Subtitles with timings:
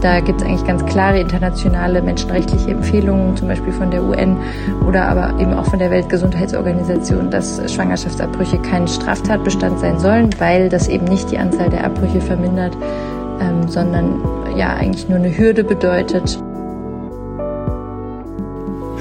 [0.00, 4.38] Da gibt es eigentlich ganz klare internationale menschenrechtliche Empfehlungen, zum Beispiel von der UN
[4.86, 10.88] oder aber eben auch von der Weltgesundheitsorganisation, dass Schwangerschaftsabbrüche kein Straftatbestand sein sollen, weil das
[10.88, 12.74] eben nicht die Anzahl der Abbrüche vermindert,
[13.42, 14.22] ähm, sondern
[14.56, 16.38] ja eigentlich nur eine Hürde bedeutet.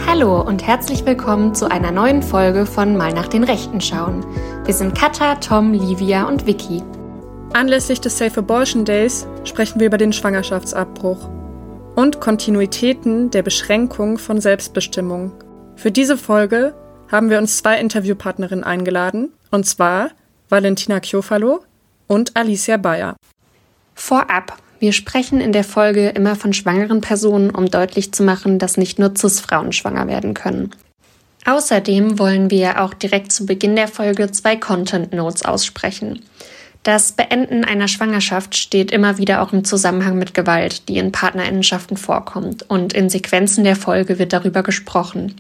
[0.06, 4.26] Hallo und herzlich willkommen zu einer neuen Folge von Mal nach den Rechten schauen.
[4.66, 6.84] Wir sind Katha, Tom, Livia und Vicky.
[7.54, 11.30] Anlässlich des Safe Abortion Days sprechen wir über den Schwangerschaftsabbruch
[11.96, 15.32] und Kontinuitäten der Beschränkung von Selbstbestimmung.
[15.76, 16.76] Für diese Folge
[17.12, 20.12] haben wir uns zwei Interviewpartnerinnen eingeladen, und zwar
[20.48, 21.64] Valentina Chiofalo
[22.06, 23.16] und Alicia Bayer.
[23.96, 28.78] Vorab, wir sprechen in der Folge immer von schwangeren Personen, um deutlich zu machen, dass
[28.78, 30.72] nicht nur CIS-Frauen schwanger werden können.
[31.46, 36.22] Außerdem wollen wir auch direkt zu Beginn der Folge zwei Content Notes aussprechen.
[36.84, 41.98] Das Beenden einer Schwangerschaft steht immer wieder auch im Zusammenhang mit Gewalt, die in Partnerinnenschaften
[41.98, 45.36] vorkommt, und in Sequenzen der Folge wird darüber gesprochen.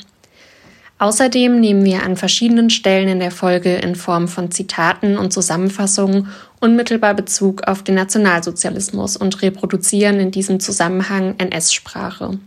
[0.98, 6.28] Außerdem nehmen wir an verschiedenen Stellen in der Folge in Form von Zitaten und Zusammenfassungen
[6.60, 12.38] unmittelbar Bezug auf den Nationalsozialismus und reproduzieren in diesem Zusammenhang NS-Sprache.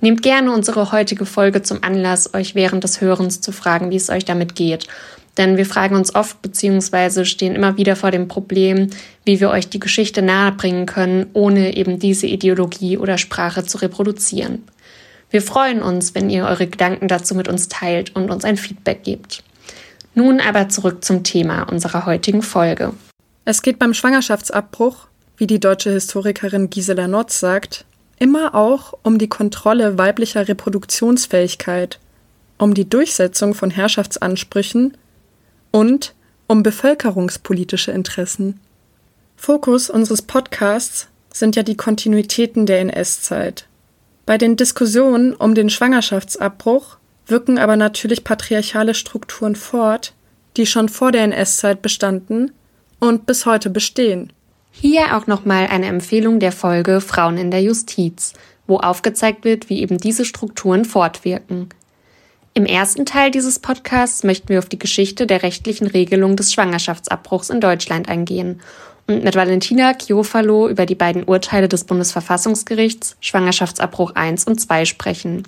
[0.00, 4.10] Nehmt gerne unsere heutige Folge zum Anlass, euch während des Hörens zu fragen, wie es
[4.10, 4.88] euch damit geht.
[5.40, 7.24] Denn wir fragen uns oft bzw.
[7.24, 8.90] stehen immer wieder vor dem Problem,
[9.24, 14.62] wie wir euch die Geschichte nahebringen können, ohne eben diese Ideologie oder Sprache zu reproduzieren.
[15.30, 19.02] Wir freuen uns, wenn ihr eure Gedanken dazu mit uns teilt und uns ein Feedback
[19.02, 19.42] gebt.
[20.14, 22.92] Nun aber zurück zum Thema unserer heutigen Folge.
[23.46, 25.06] Es geht beim Schwangerschaftsabbruch,
[25.38, 27.86] wie die deutsche Historikerin Gisela Notz sagt,
[28.18, 31.98] immer auch um die Kontrolle weiblicher Reproduktionsfähigkeit,
[32.58, 34.98] um die Durchsetzung von Herrschaftsansprüchen
[35.70, 36.14] und
[36.46, 38.60] um bevölkerungspolitische Interessen.
[39.36, 43.66] Fokus unseres Podcasts sind ja die Kontinuitäten der NS-Zeit.
[44.26, 50.12] Bei den Diskussionen um den Schwangerschaftsabbruch wirken aber natürlich patriarchale Strukturen fort,
[50.56, 52.52] die schon vor der NS-Zeit bestanden
[52.98, 54.32] und bis heute bestehen.
[54.72, 58.34] Hier auch nochmal eine Empfehlung der Folge Frauen in der Justiz,
[58.66, 61.68] wo aufgezeigt wird, wie eben diese Strukturen fortwirken.
[62.52, 67.48] Im ersten Teil dieses Podcasts möchten wir auf die Geschichte der rechtlichen Regelung des Schwangerschaftsabbruchs
[67.48, 68.60] in Deutschland eingehen
[69.06, 75.46] und mit Valentina Chiofalo über die beiden Urteile des Bundesverfassungsgerichts Schwangerschaftsabbruch 1 und 2 sprechen.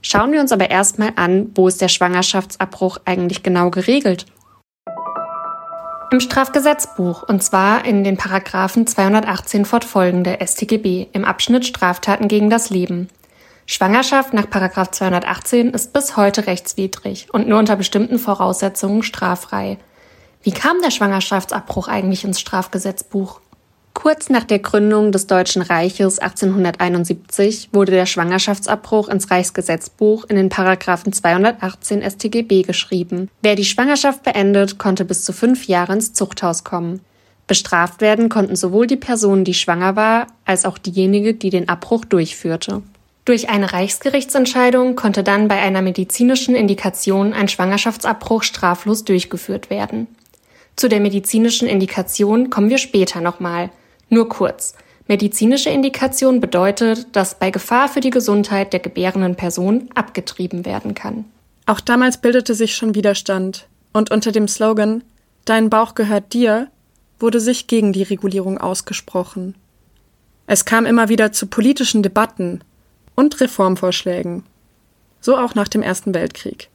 [0.00, 4.26] Schauen wir uns aber erstmal an, wo ist der Schwangerschaftsabbruch eigentlich genau geregelt?
[6.12, 12.70] Im Strafgesetzbuch, und zwar in den Paragraphen 218 fortfolgende StGB im Abschnitt Straftaten gegen das
[12.70, 13.08] Leben.
[13.70, 19.76] Schwangerschaft nach Paragraph 218 ist bis heute rechtswidrig und nur unter bestimmten Voraussetzungen straffrei.
[20.42, 23.42] Wie kam der Schwangerschaftsabbruch eigentlich ins Strafgesetzbuch?
[23.92, 30.48] Kurz nach der Gründung des Deutschen Reiches 1871 wurde der Schwangerschaftsabbruch ins Reichsgesetzbuch in den
[30.48, 33.28] Paragraphen 218 StGB geschrieben.
[33.42, 37.02] Wer die Schwangerschaft beendet, konnte bis zu fünf Jahre ins Zuchthaus kommen.
[37.46, 42.06] Bestraft werden konnten sowohl die Person, die schwanger war, als auch diejenige, die den Abbruch
[42.06, 42.82] durchführte.
[43.28, 50.06] Durch eine Reichsgerichtsentscheidung konnte dann bei einer medizinischen Indikation ein Schwangerschaftsabbruch straflos durchgeführt werden.
[50.76, 53.68] Zu der medizinischen Indikation kommen wir später nochmal.
[54.08, 54.76] Nur kurz.
[55.08, 61.26] Medizinische Indikation bedeutet, dass bei Gefahr für die Gesundheit der gebärenden Person abgetrieben werden kann.
[61.66, 65.04] Auch damals bildete sich schon Widerstand und unter dem Slogan
[65.44, 66.68] Dein Bauch gehört dir
[67.18, 69.54] wurde sich gegen die Regulierung ausgesprochen.
[70.46, 72.62] Es kam immer wieder zu politischen Debatten
[73.18, 74.44] und Reformvorschlägen.
[75.20, 76.68] So auch nach dem Ersten Weltkrieg.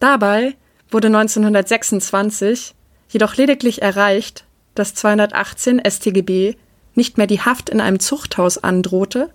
[0.00, 0.56] Dabei
[0.90, 2.74] wurde 1926
[3.08, 6.56] jedoch lediglich erreicht, dass 218 StGB
[6.96, 9.30] nicht mehr die Haft in einem Zuchthaus androhte,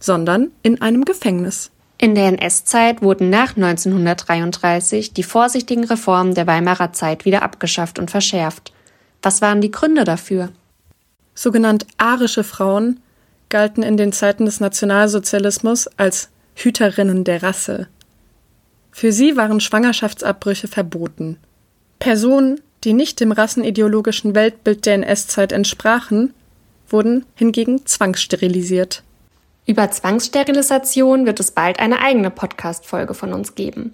[0.00, 1.70] sondern in einem Gefängnis.
[1.98, 8.10] In der NS-Zeit wurden nach 1933 die vorsichtigen Reformen der Weimarer Zeit wieder abgeschafft und
[8.10, 8.72] verschärft.
[9.22, 10.48] Was waren die Gründe dafür?
[11.36, 12.98] Sogenannt arische Frauen
[13.52, 17.86] galten in den Zeiten des Nationalsozialismus als Hüterinnen der Rasse.
[18.90, 21.36] Für sie waren Schwangerschaftsabbrüche verboten.
[21.98, 26.32] Personen, die nicht dem rassenideologischen Weltbild der NS-Zeit entsprachen,
[26.88, 29.02] wurden hingegen zwangssterilisiert.
[29.66, 33.92] Über Zwangssterilisation wird es bald eine eigene Podcast-Folge von uns geben.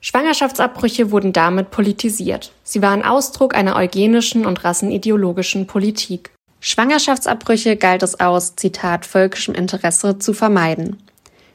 [0.00, 2.52] Schwangerschaftsabbrüche wurden damit politisiert.
[2.64, 6.30] Sie waren Ausdruck einer eugenischen und rassenideologischen Politik.
[6.68, 11.00] Schwangerschaftsabbrüche galt es aus, Zitat, völkischem Interesse zu vermeiden.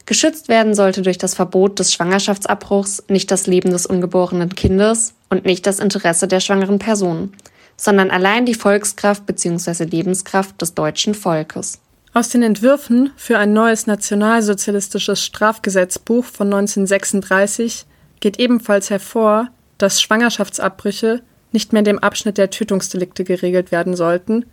[0.05, 5.43] Geschützt werden sollte durch das Verbot des Schwangerschaftsabbruchs nicht das Leben des ungeborenen Kindes und
[5.43, 7.33] nicht das Interesse der schwangeren Person,
[7.75, 9.83] sondern allein die Volkskraft bzw.
[9.83, 11.81] Lebenskraft des deutschen Volkes.
[12.13, 17.85] Aus den Entwürfen für ein neues nationalsozialistisches Strafgesetzbuch von 1936
[18.21, 21.21] geht ebenfalls hervor, dass Schwangerschaftsabbrüche
[21.51, 24.45] nicht mehr in dem Abschnitt der Tötungsdelikte geregelt werden sollten,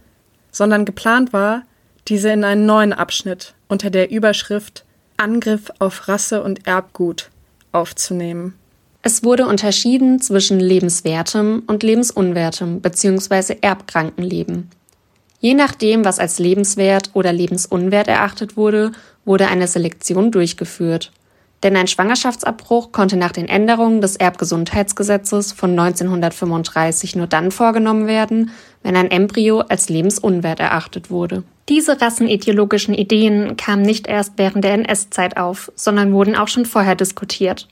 [0.50, 1.62] sondern geplant war,
[2.08, 4.84] diese in einen neuen Abschnitt unter der Überschrift
[5.16, 7.30] Angriff auf Rasse und Erbgut
[7.72, 8.54] aufzunehmen.
[9.02, 13.56] Es wurde unterschieden zwischen lebenswertem und lebensunwertem bzw.
[13.60, 14.70] Erbkrankenleben.
[15.40, 18.92] Je nachdem, was als lebenswert oder lebensunwert erachtet wurde,
[19.24, 21.12] wurde eine Selektion durchgeführt.
[21.62, 28.52] Denn ein Schwangerschaftsabbruch konnte nach den Änderungen des Erbgesundheitsgesetzes von 1935 nur dann vorgenommen werden,
[28.82, 31.42] wenn ein Embryo als lebensunwert erachtet wurde.
[31.68, 36.94] Diese rassenideologischen Ideen kamen nicht erst während der NS-Zeit auf, sondern wurden auch schon vorher
[36.94, 37.68] diskutiert.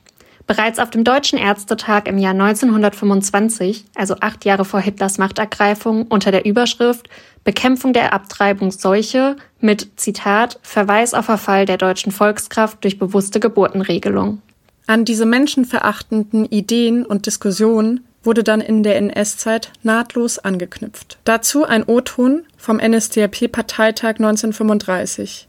[0.47, 6.31] Bereits auf dem Deutschen Ärztetag im Jahr 1925, also acht Jahre vor Hitlers Machtergreifung, unter
[6.31, 7.09] der Überschrift
[7.43, 14.41] Bekämpfung der Abtreibungsseuche mit Zitat Verweis auf Verfall der deutschen Volkskraft durch bewusste Geburtenregelung.
[14.85, 21.17] An diese menschenverachtenden Ideen und Diskussionen wurde dann in der NS-Zeit nahtlos angeknüpft.
[21.25, 25.47] Dazu ein O-Ton vom NSDAP-Parteitag 1935.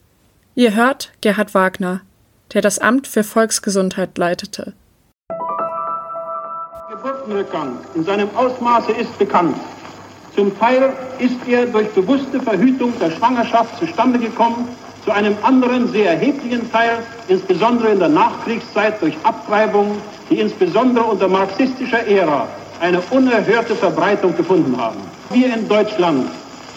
[0.56, 2.00] Ihr hört Gerhard Wagner,
[2.52, 4.72] der das Amt für Volksgesundheit leitete.
[7.28, 9.54] Geburtenrückgang in seinem Ausmaße ist bekannt.
[10.34, 14.68] Zum Teil ist er durch bewusste Verhütung der Schwangerschaft zustande gekommen,
[15.04, 21.28] zu einem anderen sehr erheblichen Teil, insbesondere in der Nachkriegszeit, durch Abtreibung, die insbesondere unter
[21.28, 22.46] marxistischer Ära
[22.80, 25.00] eine unerhörte Verbreitung gefunden haben.
[25.30, 26.30] Wir in Deutschland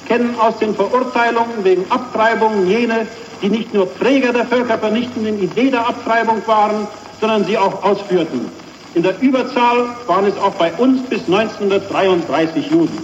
[0.06, 3.08] kennen aus den Verurteilungen wegen Abtreibung jene,
[3.42, 6.88] die nicht nur Träger der völkervernichtenden Idee der Abtreibung waren,
[7.22, 8.61] sondern sie auch ausführten.
[8.94, 12.98] In der Überzahl waren es auch bei uns bis 1933 Juden.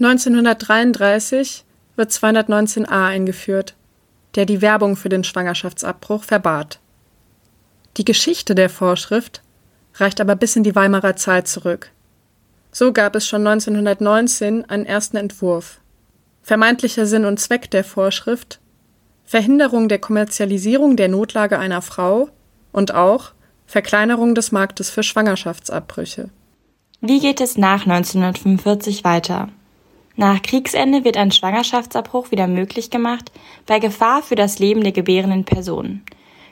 [0.00, 1.64] 1933
[1.94, 3.74] wird 219a eingeführt,
[4.34, 6.80] der die Werbung für den Schwangerschaftsabbruch verbat.
[7.96, 9.42] Die Geschichte der Vorschrift
[9.94, 11.90] reicht aber bis in die Weimarer Zeit zurück.
[12.72, 15.78] So gab es schon 1919 einen ersten Entwurf.
[16.42, 18.58] Vermeintlicher Sinn und Zweck der Vorschrift
[19.24, 22.28] Verhinderung der Kommerzialisierung der Notlage einer Frau
[22.72, 23.32] und auch
[23.72, 26.28] Verkleinerung des Marktes für Schwangerschaftsabbrüche.
[27.00, 29.48] Wie geht es nach 1945 weiter?
[30.14, 33.32] Nach Kriegsende wird ein Schwangerschaftsabbruch wieder möglich gemacht,
[33.64, 36.02] bei Gefahr für das Leben der gebärenden Person.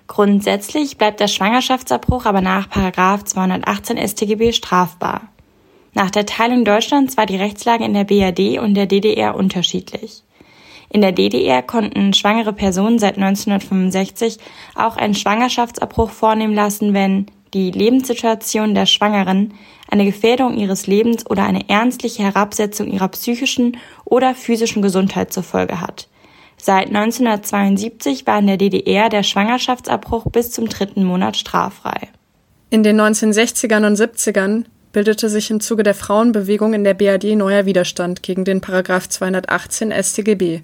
[0.06, 5.28] Grundsätzlich bleibt der Schwangerschaftsabbruch aber nach 218 StGB strafbar.
[5.93, 10.22] Nach der Teilung Deutschlands war die Rechtslage in der BRD und der DDR unterschiedlich.
[10.93, 14.39] In der DDR konnten schwangere Personen seit 1965
[14.75, 19.55] auch einen Schwangerschaftsabbruch vornehmen lassen, wenn die Lebenssituation der Schwangeren
[19.89, 25.81] eine Gefährdung ihres Lebens oder eine ernstliche Herabsetzung ihrer psychischen oder physischen Gesundheit zur Folge
[25.81, 26.09] hat.
[26.57, 32.09] Seit 1972 war in der DDR der Schwangerschaftsabbruch bis zum dritten Monat straffrei.
[32.69, 37.65] In den 1960ern und 70ern bildete sich im Zuge der Frauenbewegung in der BRD neuer
[37.65, 40.63] Widerstand gegen den Paragraph 218 StGB.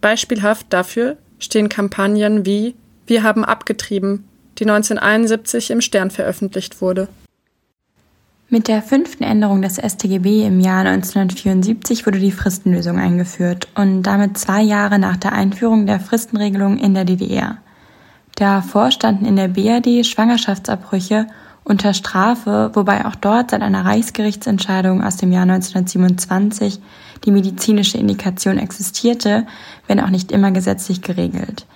[0.00, 2.74] Beispielhaft dafür stehen Kampagnen wie
[3.06, 4.24] Wir haben abgetrieben,
[4.58, 7.08] die 1971 im Stern veröffentlicht wurde.
[8.52, 14.38] Mit der fünften Änderung des StGB im Jahr 1974 wurde die Fristenlösung eingeführt und damit
[14.38, 17.58] zwei Jahre nach der Einführung der Fristenregelung in der DDR.
[18.34, 21.28] Davor standen in der BRD Schwangerschaftsabbrüche
[21.62, 26.80] unter Strafe, wobei auch dort seit einer Reichsgerichtsentscheidung aus dem Jahr 1927
[27.24, 29.46] die medizinische Indikation existierte,
[29.86, 31.66] wenn auch nicht immer gesetzlich geregelt.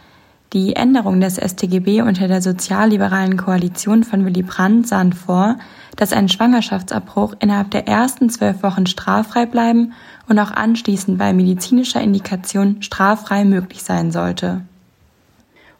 [0.52, 5.58] Die Änderung des StGB unter der sozialliberalen Koalition von Willy Brandt sahen vor,
[5.96, 9.94] dass ein Schwangerschaftsabbruch innerhalb der ersten zwölf Wochen straffrei bleiben
[10.28, 14.62] und auch anschließend bei medizinischer Indikation straffrei möglich sein sollte.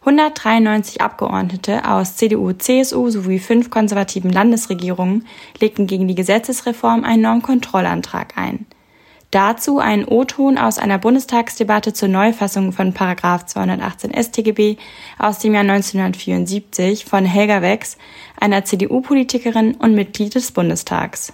[0.01, 5.25] 193 Abgeordnete aus CDU, CSU sowie fünf konservativen Landesregierungen
[5.61, 8.67] legten gegen die Gesetzesreform einen Normkontrollantrag ein.
[9.35, 14.77] Dazu ein O-Ton aus einer Bundestagsdebatte zur Neufassung von 218 StGB
[15.19, 17.99] aus dem Jahr 1974 von Helga Wex,
[18.41, 21.33] einer CDU-Politikerin und Mitglied des Bundestags.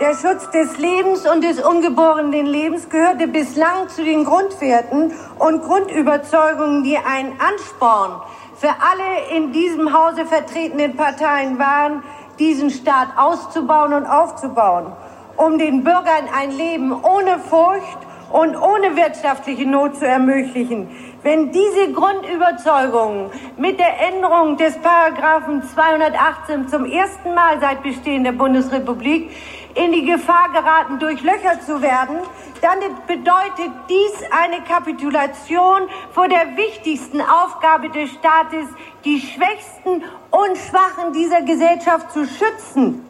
[0.00, 5.10] Der Schutz des Lebens und des ungeborenen Lebens gehörte bislang zu den Grundwerten
[5.40, 8.22] und Grundüberzeugungen, die ein Ansporn
[8.54, 12.04] für alle in diesem Hause vertretenen Parteien waren,
[12.38, 14.92] diesen Staat auszubauen und aufzubauen
[15.40, 17.98] um den Bürgern ein Leben ohne Furcht
[18.30, 20.88] und ohne wirtschaftliche Not zu ermöglichen.
[21.22, 28.32] Wenn diese Grundüberzeugungen mit der Änderung des Paragraphen 218 zum ersten Mal seit Bestehen der
[28.32, 29.30] Bundesrepublik
[29.74, 32.16] in die Gefahr geraten, durchlöchert zu werden,
[32.60, 38.68] dann bedeutet dies eine Kapitulation vor der wichtigsten Aufgabe des Staates,
[39.04, 43.06] die Schwächsten und Schwachen dieser Gesellschaft zu schützen.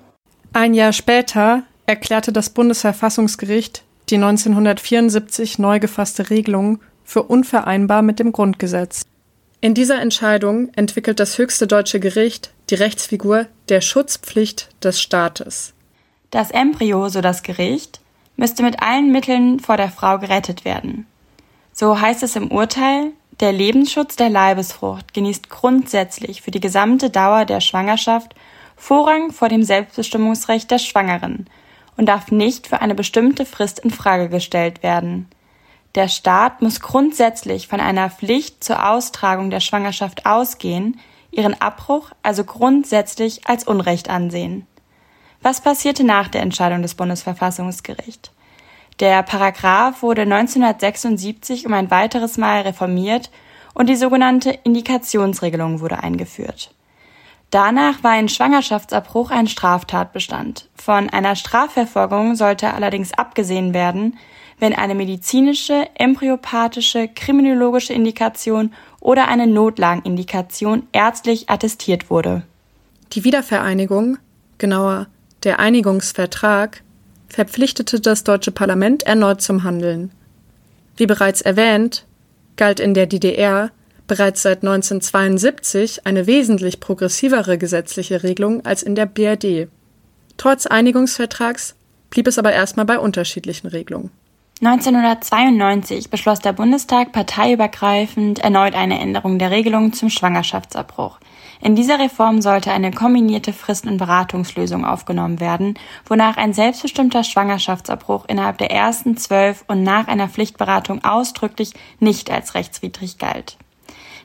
[0.52, 8.30] Ein Jahr später erklärte das Bundesverfassungsgericht die 1974 neu gefasste Regelung für unvereinbar mit dem
[8.30, 9.02] Grundgesetz.
[9.60, 15.74] In dieser Entscheidung entwickelt das höchste deutsche Gericht die Rechtsfigur der Schutzpflicht des Staates.
[16.30, 18.00] Das Embryo, so das Gericht,
[18.36, 21.06] müsste mit allen Mitteln vor der Frau gerettet werden.
[21.72, 27.44] So heißt es im Urteil, der Lebensschutz der Leibesfrucht genießt grundsätzlich für die gesamte Dauer
[27.46, 28.34] der Schwangerschaft
[28.76, 31.46] Vorrang vor dem Selbstbestimmungsrecht der Schwangeren
[31.96, 35.28] und darf nicht für eine bestimmte Frist in Frage gestellt werden.
[35.94, 41.00] Der Staat muss grundsätzlich von einer Pflicht zur Austragung der Schwangerschaft ausgehen,
[41.32, 44.66] ihren Abbruch also grundsätzlich als Unrecht ansehen.
[45.42, 48.30] Was passierte nach der Entscheidung des Bundesverfassungsgerichts?
[49.00, 53.30] Der Paragraph wurde 1976 um ein weiteres Mal reformiert
[53.72, 56.74] und die sogenannte Indikationsregelung wurde eingeführt.
[57.50, 60.68] Danach war ein Schwangerschaftsabbruch ein Straftatbestand.
[60.76, 64.16] Von einer Strafverfolgung sollte allerdings abgesehen werden,
[64.60, 72.42] wenn eine medizinische, embryopathische, kriminologische Indikation oder eine Notlagenindikation ärztlich attestiert wurde.
[73.12, 74.18] Die Wiedervereinigung,
[74.58, 75.06] genauer
[75.42, 76.82] der Einigungsvertrag,
[77.28, 80.12] verpflichtete das deutsche Parlament erneut zum Handeln.
[80.96, 82.04] Wie bereits erwähnt,
[82.56, 83.70] galt in der DDR
[84.10, 89.68] bereits seit 1972 eine wesentlich progressivere gesetzliche Regelung als in der BRD.
[90.36, 91.76] Trotz Einigungsvertrags
[92.10, 94.10] blieb es aber erstmal bei unterschiedlichen Regelungen.
[94.62, 101.20] 1992 beschloss der Bundestag parteiübergreifend erneut eine Änderung der Regelung zum Schwangerschaftsabbruch.
[101.62, 108.24] In dieser Reform sollte eine kombinierte Fristen- und Beratungslösung aufgenommen werden, wonach ein selbstbestimmter Schwangerschaftsabbruch
[108.26, 113.56] innerhalb der ersten zwölf und nach einer Pflichtberatung ausdrücklich nicht als rechtswidrig galt.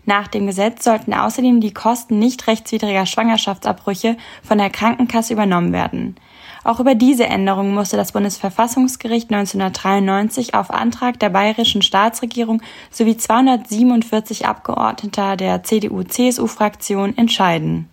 [0.05, 6.15] Nach dem Gesetz sollten außerdem die Kosten nicht rechtswidriger Schwangerschaftsabbrüche von der Krankenkasse übernommen werden.
[6.63, 14.47] Auch über diese Änderung musste das Bundesverfassungsgericht 1993 auf Antrag der bayerischen Staatsregierung sowie 247
[14.47, 17.87] Abgeordneter der CDU-CSU-Fraktion entscheiden.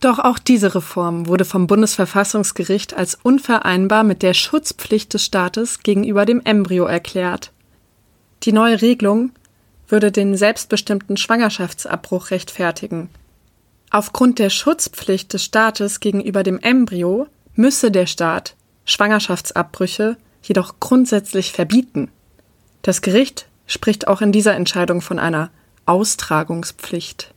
[0.00, 6.24] Doch auch diese Reform wurde vom Bundesverfassungsgericht als unvereinbar mit der Schutzpflicht des Staates gegenüber
[6.24, 7.52] dem Embryo erklärt.
[8.42, 9.30] Die neue Regelung
[9.88, 13.10] würde den selbstbestimmten Schwangerschaftsabbruch rechtfertigen.
[13.90, 22.10] Aufgrund der Schutzpflicht des Staates gegenüber dem Embryo müsse der Staat Schwangerschaftsabbrüche jedoch grundsätzlich verbieten.
[22.82, 25.50] Das Gericht spricht auch in dieser Entscheidung von einer
[25.86, 27.32] Austragungspflicht.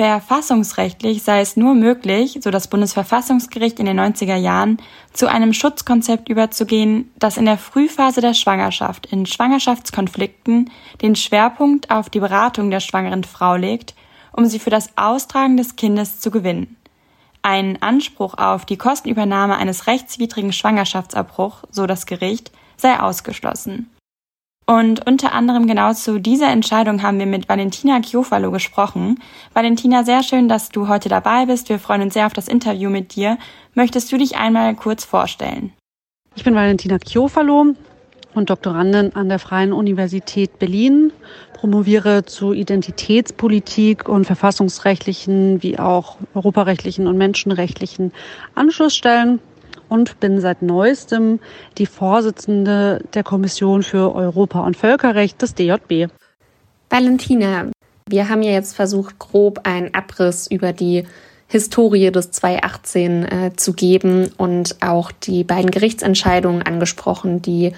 [0.00, 4.78] Verfassungsrechtlich sei es nur möglich, so das Bundesverfassungsgericht in den 90er Jahren,
[5.12, 10.70] zu einem Schutzkonzept überzugehen, das in der Frühphase der Schwangerschaft in Schwangerschaftskonflikten
[11.02, 13.94] den Schwerpunkt auf die Beratung der schwangeren Frau legt,
[14.32, 16.78] um sie für das Austragen des Kindes zu gewinnen.
[17.42, 23.90] Ein Anspruch auf die Kostenübernahme eines rechtswidrigen Schwangerschaftsabbruchs, so das Gericht, sei ausgeschlossen.
[24.70, 29.18] Und unter anderem genau zu dieser Entscheidung haben wir mit Valentina Chiofalo gesprochen.
[29.52, 31.68] Valentina, sehr schön, dass du heute dabei bist.
[31.68, 33.36] Wir freuen uns sehr auf das Interview mit dir.
[33.74, 35.72] Möchtest du dich einmal kurz vorstellen?
[36.36, 37.74] Ich bin Valentina Chiofalo
[38.34, 41.12] und Doktorandin an der Freien Universität Berlin,
[41.54, 48.12] promoviere zu Identitätspolitik und verfassungsrechtlichen wie auch europarechtlichen und menschenrechtlichen
[48.54, 49.40] Anschlussstellen
[49.90, 51.40] und bin seit neuestem
[51.76, 56.10] die Vorsitzende der Kommission für Europa und Völkerrecht des DJB.
[56.88, 57.66] Valentina,
[58.08, 61.04] wir haben ja jetzt versucht, grob einen Abriss über die
[61.48, 67.72] Historie des 2018 äh, zu geben und auch die beiden Gerichtsentscheidungen angesprochen, die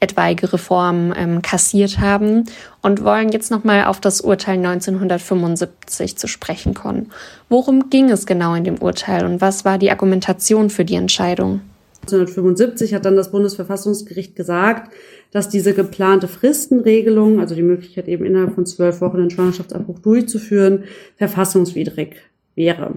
[0.00, 2.44] etwaige Reformen ähm, kassiert haben
[2.82, 7.10] und wollen jetzt nochmal auf das Urteil 1975 zu sprechen kommen.
[7.48, 11.60] Worum ging es genau in dem Urteil und was war die Argumentation für die Entscheidung?
[12.02, 14.92] 1975 hat dann das Bundesverfassungsgericht gesagt,
[15.32, 20.84] dass diese geplante Fristenregelung, also die Möglichkeit eben innerhalb von zwölf Wochen den Schwangerschaftsabbruch durchzuführen,
[21.16, 22.16] verfassungswidrig
[22.54, 22.94] wäre.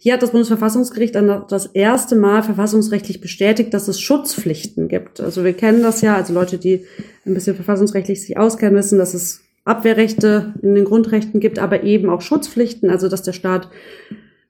[0.00, 5.20] Hier hat das Bundesverfassungsgericht dann das erste Mal verfassungsrechtlich bestätigt, dass es Schutzpflichten gibt.
[5.20, 6.84] Also wir kennen das ja, also Leute, die
[7.26, 12.10] ein bisschen verfassungsrechtlich sich auskennen, wissen, dass es Abwehrrechte in den Grundrechten gibt, aber eben
[12.10, 13.68] auch Schutzpflichten, also dass der Staat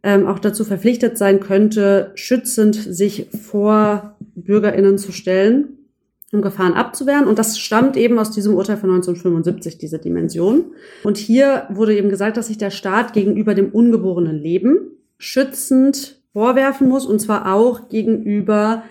[0.03, 5.79] ähm, auch dazu verpflichtet sein könnte, schützend sich vor BürgerInnen zu stellen,
[6.31, 7.27] um Gefahren abzuwehren.
[7.27, 10.67] Und das stammt eben aus diesem Urteil von 1975, diese Dimension.
[11.05, 16.89] Und hier wurde eben gesagt, dass sich der Staat gegenüber dem ungeborenen Leben schützend vorwerfen
[16.89, 18.85] muss, und zwar auch gegenüber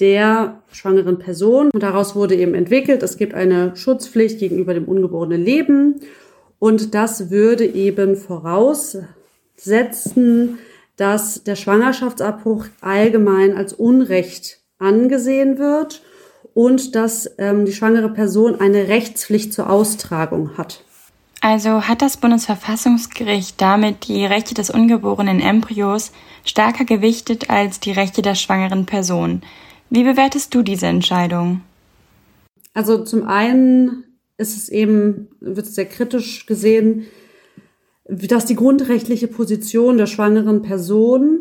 [0.00, 1.70] der schwangeren Person.
[1.72, 6.00] Und daraus wurde eben entwickelt, es gibt eine Schutzpflicht gegenüber dem ungeborenen Leben.
[6.58, 10.58] Und das würde eben voraussetzen,
[10.96, 16.02] dass der Schwangerschaftsabbruch allgemein als Unrecht angesehen wird
[16.54, 20.84] und dass ähm, die schwangere Person eine Rechtspflicht zur Austragung hat.
[21.44, 26.10] Also hat das Bundesverfassungsgericht damit die Rechte des ungeborenen Embryos
[26.42, 29.42] stärker gewichtet als die Rechte der schwangeren Person.
[29.90, 31.60] Wie bewertest du diese Entscheidung?
[32.72, 34.04] Also zum einen
[34.38, 37.04] ist es eben, wird sehr kritisch gesehen,
[38.08, 41.40] dass die grundrechtliche Position der schwangeren Person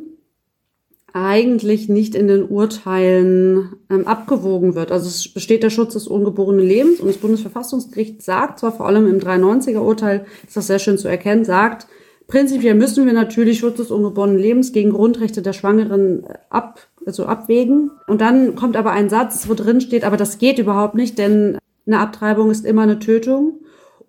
[1.14, 4.92] eigentlich nicht in den Urteilen ähm, abgewogen wird.
[4.92, 9.08] Also es besteht der Schutz des ungeborenen Lebens und das Bundesverfassungsgericht sagt zwar vor allem
[9.08, 11.88] im 390er Urteil, ist das sehr schön zu erkennen, sagt,
[12.28, 17.26] prinzipiell müssen wir natürlich Schutz des ungeborenen Lebens gegen Grundrechte der Schwangeren äh, ab, also
[17.26, 17.92] abwägen.
[18.08, 21.60] Und dann kommt aber ein Satz, wo drin steht, aber das geht überhaupt nicht, denn
[21.86, 23.60] eine Abtreibung ist immer eine Tötung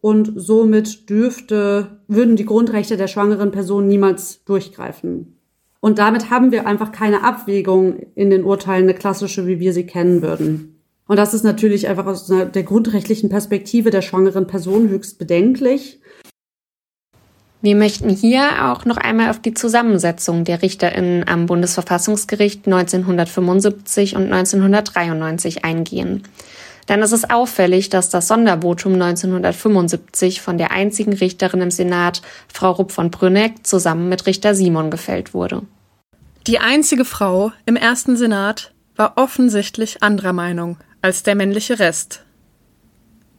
[0.00, 5.33] und somit dürfte, würden die Grundrechte der schwangeren Person niemals durchgreifen.
[5.84, 9.84] Und damit haben wir einfach keine Abwägung in den Urteilen, eine klassische, wie wir sie
[9.84, 10.80] kennen würden.
[11.06, 16.00] Und das ist natürlich einfach aus der grundrechtlichen Perspektive der schwangeren Person höchst bedenklich.
[17.60, 24.32] Wir möchten hier auch noch einmal auf die Zusammensetzung der RichterInnen am Bundesverfassungsgericht 1975 und
[24.32, 26.22] 1993 eingehen.
[26.88, 32.90] Ist es auffällig, dass das Sondervotum 1975 von der einzigen Richterin im Senat, Frau Rupp
[32.90, 35.60] von Brünneck, zusammen mit Richter Simon gefällt wurde.
[36.46, 42.22] Die einzige Frau im ersten Senat war offensichtlich anderer Meinung als der männliche Rest.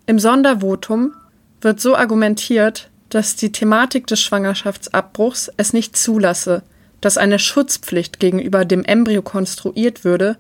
[0.08, 1.14] Im Sondervotum
[1.62, 6.64] wird so argumentiert, dass die Thematik des Schwangerschaftsabbruchs es nicht zulasse,
[7.00, 10.38] dass eine Schutzpflicht gegenüber dem Embryo konstruiert würde,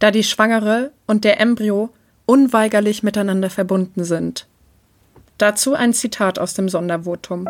[0.00, 1.90] da die Schwangere und der Embryo
[2.26, 4.48] unweigerlich miteinander verbunden sind.
[5.38, 7.48] Dazu ein Zitat aus dem Sondervotum.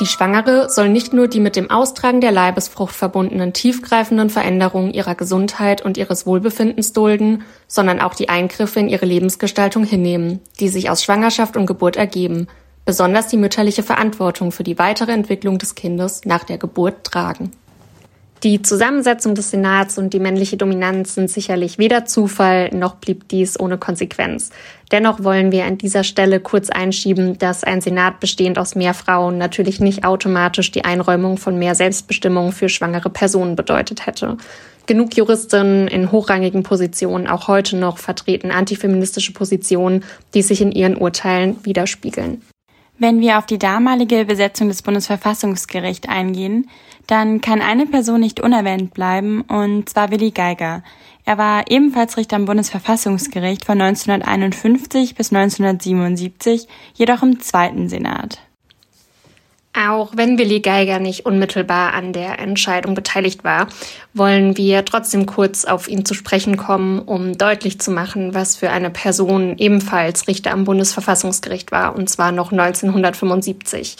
[0.00, 5.14] Die Schwangere soll nicht nur die mit dem Austragen der Leibesfrucht verbundenen tiefgreifenden Veränderungen ihrer
[5.14, 10.90] Gesundheit und ihres Wohlbefindens dulden, sondern auch die Eingriffe in ihre Lebensgestaltung hinnehmen, die sich
[10.90, 12.48] aus Schwangerschaft und Geburt ergeben,
[12.84, 17.52] besonders die mütterliche Verantwortung für die weitere Entwicklung des Kindes nach der Geburt tragen.
[18.44, 23.58] Die Zusammensetzung des Senats und die männliche Dominanz sind sicherlich weder Zufall noch blieb dies
[23.58, 24.50] ohne Konsequenz.
[24.92, 29.38] Dennoch wollen wir an dieser Stelle kurz einschieben, dass ein Senat bestehend aus mehr Frauen
[29.38, 34.36] natürlich nicht automatisch die Einräumung von mehr Selbstbestimmung für schwangere Personen bedeutet hätte.
[34.84, 40.04] Genug Juristinnen in hochrangigen Positionen auch heute noch vertreten antifeministische Positionen,
[40.34, 42.42] die sich in ihren Urteilen widerspiegeln.
[42.96, 46.70] Wenn wir auf die damalige Besetzung des Bundesverfassungsgerichts eingehen,
[47.06, 50.82] dann kann eine Person nicht unerwähnt bleiben, und zwar Willi Geiger.
[51.24, 58.40] Er war ebenfalls Richter am Bundesverfassungsgericht von 1951 bis 1977, jedoch im zweiten Senat.
[59.76, 63.66] Auch wenn Willi Geiger nicht unmittelbar an der Entscheidung beteiligt war,
[64.12, 68.70] wollen wir trotzdem kurz auf ihn zu sprechen kommen, um deutlich zu machen, was für
[68.70, 73.96] eine Person ebenfalls Richter am Bundesverfassungsgericht war, und zwar noch 1975.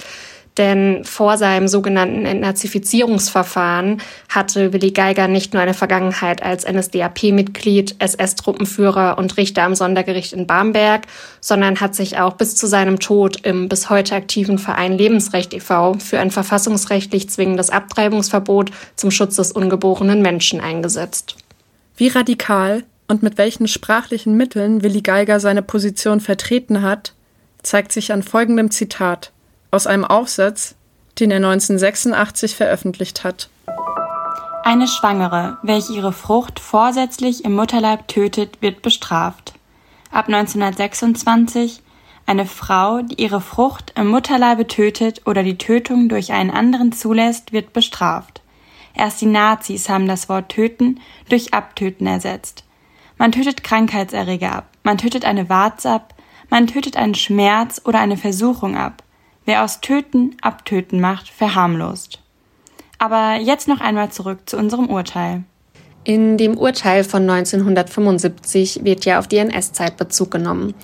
[0.57, 9.19] Denn vor seinem sogenannten Entnazifizierungsverfahren hatte Willi Geiger nicht nur eine Vergangenheit als NSDAP-Mitglied, SS-Truppenführer
[9.19, 11.07] und Richter am Sondergericht in Bamberg,
[11.41, 15.95] sondern hat sich auch bis zu seinem Tod im bis heute aktiven Verein Lebensrecht e.V.
[15.95, 21.37] für ein verfassungsrechtlich zwingendes Abtreibungsverbot zum Schutz des ungeborenen Menschen eingesetzt.
[21.97, 27.13] Wie radikal und mit welchen sprachlichen Mitteln Willi Geiger seine Position vertreten hat,
[27.63, 29.33] zeigt sich an folgendem Zitat
[29.75, 30.77] aus einem Aufsatz,
[31.19, 33.51] den er 1986 veröffentlicht hat.
[34.63, 39.53] Eine Schwangere, welche ihre Frucht vorsätzlich im Mutterleib tötet, wird bestraft.
[40.11, 41.83] Ab 1926
[42.27, 47.53] eine Frau, die ihre Frucht im Mutterleibe tötet oder die Tötung durch einen anderen zulässt,
[47.53, 48.41] wird bestraft.
[48.95, 52.65] Erst die Nazis haben das Wort töten durch abtöten ersetzt.
[53.19, 56.15] Man tötet Krankheitserreger ab, man tötet eine Warze ab,
[56.49, 59.04] man tötet einen Schmerz oder eine Versuchung ab.
[59.45, 62.21] Wer aus Töten Abtöten macht, verharmlost.
[62.99, 65.45] Aber jetzt noch einmal zurück zu unserem Urteil.
[66.05, 70.75] In dem Urteil von 1975 wird ja auf die NS-Zeit Bezug genommen.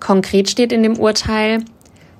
[0.00, 1.64] Konkret steht in dem Urteil,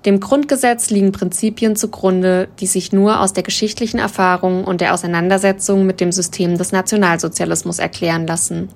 [0.06, 5.84] dem Grundgesetz liegen Prinzipien zugrunde, die sich nur aus der geschichtlichen Erfahrung und der Auseinandersetzung
[5.84, 8.68] mit dem System des Nationalsozialismus erklären lassen.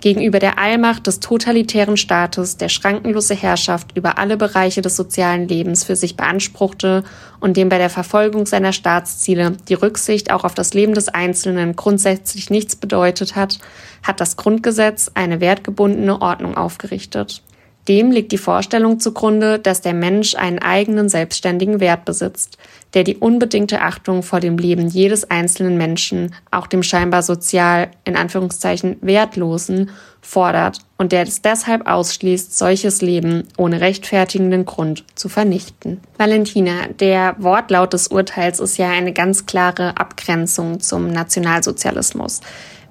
[0.00, 5.84] Gegenüber der Allmacht des totalitären Staates, der schrankenlose Herrschaft über alle Bereiche des sozialen Lebens
[5.84, 7.04] für sich beanspruchte
[7.40, 11.76] und dem bei der Verfolgung seiner Staatsziele die Rücksicht auch auf das Leben des Einzelnen
[11.76, 13.58] grundsätzlich nichts bedeutet hat,
[14.02, 17.42] hat das Grundgesetz eine wertgebundene Ordnung aufgerichtet.
[17.88, 22.58] Dem liegt die Vorstellung zugrunde, dass der Mensch einen eigenen selbstständigen Wert besitzt,
[22.94, 28.16] der die unbedingte Achtung vor dem Leben jedes einzelnen Menschen, auch dem scheinbar sozial, in
[28.16, 29.90] Anführungszeichen, wertlosen,
[30.20, 36.00] fordert und der es deshalb ausschließt, solches Leben ohne rechtfertigenden Grund zu vernichten.
[36.18, 42.40] Valentina, der Wortlaut des Urteils ist ja eine ganz klare Abgrenzung zum Nationalsozialismus.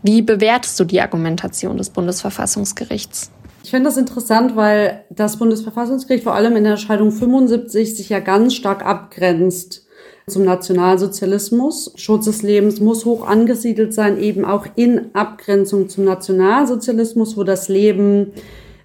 [0.01, 3.31] Wie bewertest du die Argumentation des Bundesverfassungsgerichts?
[3.63, 8.19] Ich finde das interessant, weil das Bundesverfassungsgericht vor allem in der Entscheidung 75 sich ja
[8.19, 9.85] ganz stark abgrenzt
[10.27, 11.91] zum Nationalsozialismus.
[11.95, 17.67] Schutz des Lebens muss hoch angesiedelt sein, eben auch in Abgrenzung zum Nationalsozialismus, wo das
[17.67, 18.31] Leben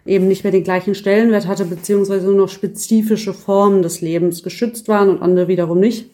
[0.06, 4.88] eben nicht mehr den gleichen Stellenwert hatte, beziehungsweise nur noch spezifische Formen des Lebens geschützt
[4.88, 6.10] waren und andere wiederum nicht.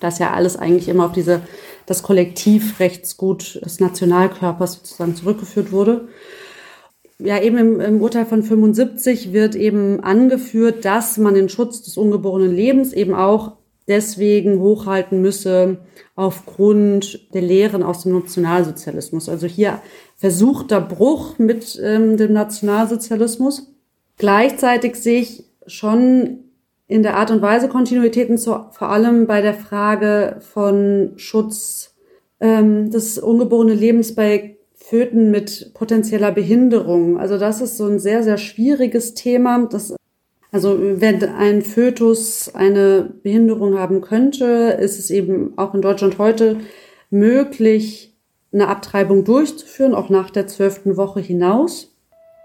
[0.00, 1.42] Das ja alles eigentlich immer auf diese,
[1.86, 6.08] das Kollektivrechtsgut des Nationalkörpers sozusagen zurückgeführt wurde
[7.18, 11.96] ja, eben im, im, Urteil von 75 wird eben angeführt, dass man den Schutz des
[11.96, 13.52] ungeborenen Lebens eben auch
[13.86, 15.78] deswegen hochhalten müsse
[16.16, 19.28] aufgrund der Lehren aus dem Nationalsozialismus.
[19.28, 19.80] Also hier
[20.16, 23.74] versuchter Bruch mit ähm, dem Nationalsozialismus.
[24.16, 26.44] Gleichzeitig sehe ich schon
[26.86, 31.94] in der Art und Weise Kontinuitäten, zu, vor allem bei der Frage von Schutz
[32.40, 34.53] ähm, des ungeborenen Lebens bei
[34.86, 37.18] Föten mit potenzieller Behinderung.
[37.18, 39.66] Also das ist so ein sehr, sehr schwieriges Thema.
[39.70, 39.94] Das,
[40.52, 46.58] also wenn ein Fötus eine Behinderung haben könnte, ist es eben auch in Deutschland heute
[47.08, 48.14] möglich,
[48.52, 51.96] eine Abtreibung durchzuführen, auch nach der zwölften Woche hinaus.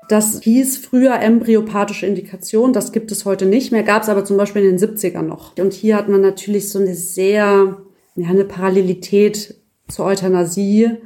[0.07, 4.37] Das hieß früher embryopathische Indikation, das gibt es heute nicht mehr, gab es aber zum
[4.37, 5.57] Beispiel in den 70ern noch.
[5.59, 7.77] Und hier hat man natürlich so eine sehr,
[8.15, 9.55] ja, eine Parallelität
[9.89, 10.97] zur Euthanasie,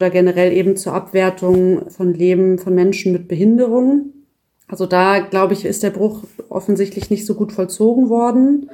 [0.00, 4.26] oder generell eben zur Abwertung von Leben von Menschen mit Behinderungen.
[4.66, 8.70] Also da, glaube ich, ist der Bruch offensichtlich nicht so gut vollzogen worden.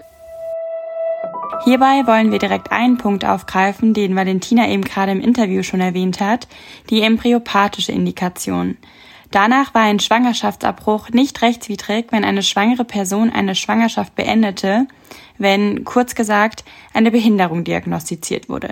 [1.65, 6.21] Hierbei wollen wir direkt einen Punkt aufgreifen, den Valentina eben gerade im Interview schon erwähnt
[6.21, 6.47] hat,
[6.91, 8.77] die embryopathische Indikation.
[9.31, 14.87] Danach war ein Schwangerschaftsabbruch nicht rechtswidrig, wenn eine schwangere Person eine Schwangerschaft beendete,
[15.39, 18.71] wenn, kurz gesagt, eine Behinderung diagnostiziert wurde.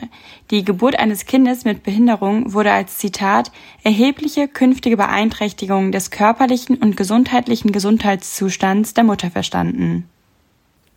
[0.51, 3.51] Die Geburt eines Kindes mit Behinderung wurde als Zitat
[3.83, 10.09] erhebliche künftige Beeinträchtigung des körperlichen und gesundheitlichen Gesundheitszustands der Mutter verstanden.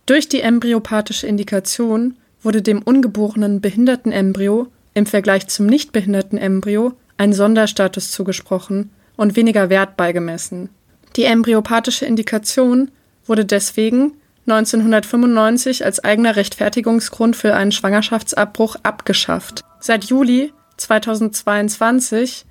[0.06, 6.92] Durch die embryopathische Indikation wurde dem ungeborenen behinderten Embryo im Vergleich zum nicht behinderten Embryo
[7.18, 10.70] ein Sonderstatus zugesprochen und weniger Wert beigemessen.
[11.16, 12.90] Die embryopathische Indikation
[13.26, 14.12] wurde deswegen
[14.46, 19.64] 1995 als eigener Rechtfertigungsgrund für einen Schwangerschaftsabbruch abgeschafft.
[19.80, 22.46] Seit Juli 2022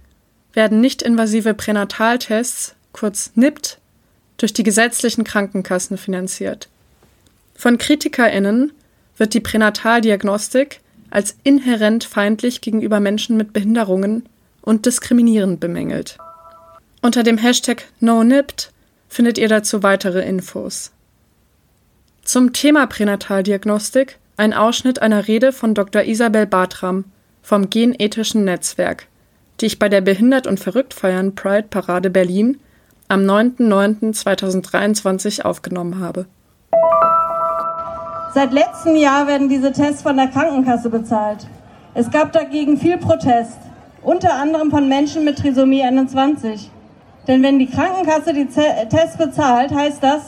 [0.54, 3.80] werden nicht-invasive Pränataltests, kurz NIPT,
[4.36, 6.68] durch die gesetzlichen Krankenkassen finanziert.
[7.56, 8.74] Von KritikerInnen
[9.16, 14.28] wird die Pränataldiagnostik als inhärent feindlich gegenüber Menschen mit Behinderungen
[14.62, 16.18] und diskriminierend bemängelt.
[17.02, 18.72] Unter dem Hashtag NoNipt
[19.08, 20.92] findet ihr dazu weitere Infos.
[22.24, 26.04] Zum Thema Pränataldiagnostik ein Ausschnitt einer Rede von Dr.
[26.04, 27.06] Isabel Bartram
[27.42, 29.08] vom Genethischen Netzwerk,
[29.62, 32.60] die ich bei der Behindert und Verrückt feiern Pride Parade Berlin
[33.08, 36.26] am 9.9.2023 aufgenommen habe.
[38.34, 41.48] Seit letztem Jahr werden diese Tests von der Krankenkasse bezahlt.
[41.94, 43.58] Es gab dagegen viel Protest,
[44.04, 46.70] unter anderem von Menschen mit Trisomie 21.
[47.28, 50.22] Denn wenn die Krankenkasse die Tests bezahlt, heißt das,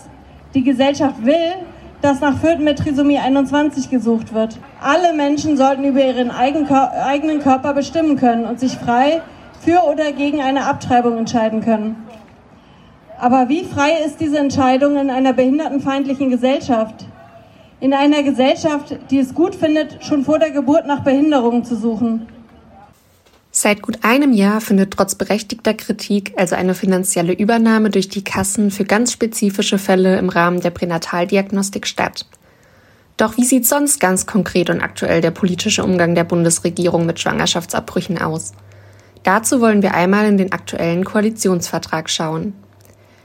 [0.53, 1.53] die Gesellschaft will,
[2.01, 4.57] dass nach Föten mit Trisomie 21 gesucht wird.
[4.81, 9.21] Alle Menschen sollten über ihren eigenen Körper bestimmen können und sich frei
[9.59, 11.95] für oder gegen eine Abtreibung entscheiden können.
[13.17, 17.05] Aber wie frei ist diese Entscheidung in einer behindertenfeindlichen Gesellschaft?
[17.81, 22.27] In einer Gesellschaft, die es gut findet, schon vor der Geburt nach Behinderungen zu suchen.
[23.61, 28.71] Seit gut einem Jahr findet trotz berechtigter Kritik also eine finanzielle Übernahme durch die Kassen
[28.71, 32.25] für ganz spezifische Fälle im Rahmen der Pränataldiagnostik statt.
[33.17, 38.17] Doch wie sieht sonst ganz konkret und aktuell der politische Umgang der Bundesregierung mit Schwangerschaftsabbrüchen
[38.21, 38.53] aus?
[39.23, 42.53] Dazu wollen wir einmal in den aktuellen Koalitionsvertrag schauen.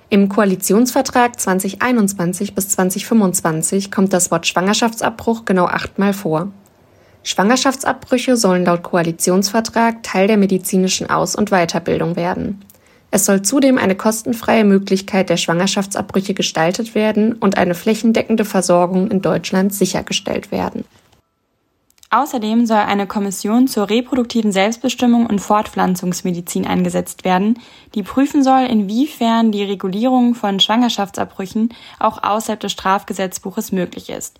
[0.09, 6.51] Im Koalitionsvertrag 2021 bis 2025 kommt das Wort Schwangerschaftsabbruch genau achtmal vor.
[7.25, 12.63] Schwangerschaftsabbrüche sollen laut Koalitionsvertrag Teil der medizinischen Aus- und Weiterbildung werden.
[13.11, 19.23] Es soll zudem eine kostenfreie Möglichkeit der Schwangerschaftsabbrüche gestaltet werden und eine flächendeckende Versorgung in
[19.23, 20.85] Deutschland sichergestellt werden.
[22.11, 27.59] Außerdem soll eine Kommission zur reproduktiven Selbstbestimmung und Fortpflanzungsmedizin eingesetzt werden,
[27.95, 34.39] die prüfen soll, inwiefern die Regulierung von Schwangerschaftsabbrüchen auch außerhalb des Strafgesetzbuches möglich ist.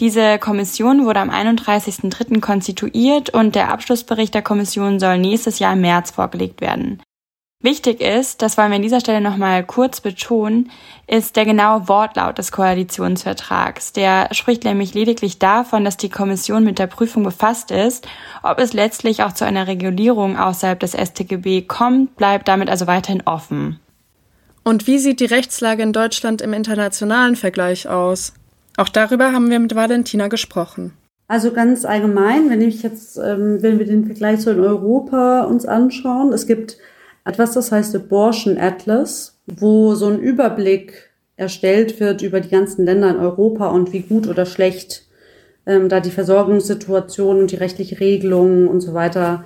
[0.00, 2.40] Diese Kommission wurde am 31.03.
[2.40, 7.02] konstituiert und der Abschlussbericht der Kommission soll nächstes Jahr im März vorgelegt werden.
[7.60, 10.70] Wichtig ist, das wollen wir an dieser Stelle nochmal kurz betonen,
[11.08, 13.92] ist der genaue Wortlaut des Koalitionsvertrags.
[13.92, 18.06] Der spricht nämlich lediglich davon, dass die Kommission mit der Prüfung befasst ist.
[18.44, 23.24] Ob es letztlich auch zu einer Regulierung außerhalb des StGB kommt, bleibt damit also weiterhin
[23.26, 23.80] offen.
[24.62, 28.34] Und wie sieht die Rechtslage in Deutschland im internationalen Vergleich aus?
[28.78, 30.92] Auch darüber haben wir mit Valentina gesprochen.
[31.26, 35.66] Also ganz allgemein, wenn ich jetzt, ähm, wenn wir den Vergleich zu in Europa uns
[35.66, 36.78] anschauen, es gibt
[37.24, 43.10] etwas, das heißt Abortion Atlas, wo so ein Überblick erstellt wird über die ganzen Länder
[43.10, 45.08] in Europa und wie gut oder schlecht
[45.66, 49.44] ähm, da die Versorgungssituation und die rechtliche Regelung und so weiter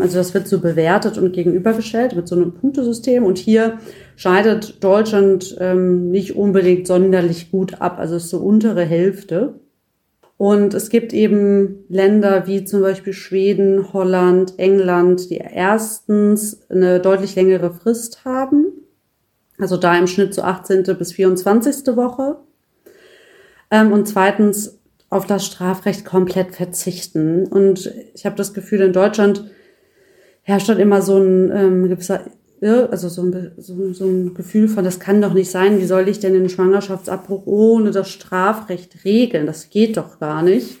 [0.00, 3.24] also das wird so bewertet und gegenübergestellt mit so einem Punktesystem.
[3.24, 3.78] Und hier
[4.16, 7.98] scheidet Deutschland ähm, nicht unbedingt sonderlich gut ab.
[7.98, 9.60] Also es ist so untere Hälfte.
[10.38, 17.34] Und es gibt eben Länder wie zum Beispiel Schweden, Holland, England, die erstens eine deutlich
[17.36, 18.66] längere Frist haben.
[19.58, 20.84] Also da im Schnitt so 18.
[20.98, 21.96] bis 24.
[21.96, 22.36] Woche.
[23.70, 27.46] Ähm, und zweitens auf das Strafrecht komplett verzichten.
[27.46, 29.50] Und ich habe das Gefühl, in Deutschland
[30.46, 32.20] herrscht dann immer so ein ähm, gewisser
[32.62, 36.08] also so ein, so, so ein Gefühl von, das kann doch nicht sein, wie soll
[36.08, 39.44] ich denn den Schwangerschaftsabbruch ohne das Strafrecht regeln?
[39.44, 40.78] Das geht doch gar nicht.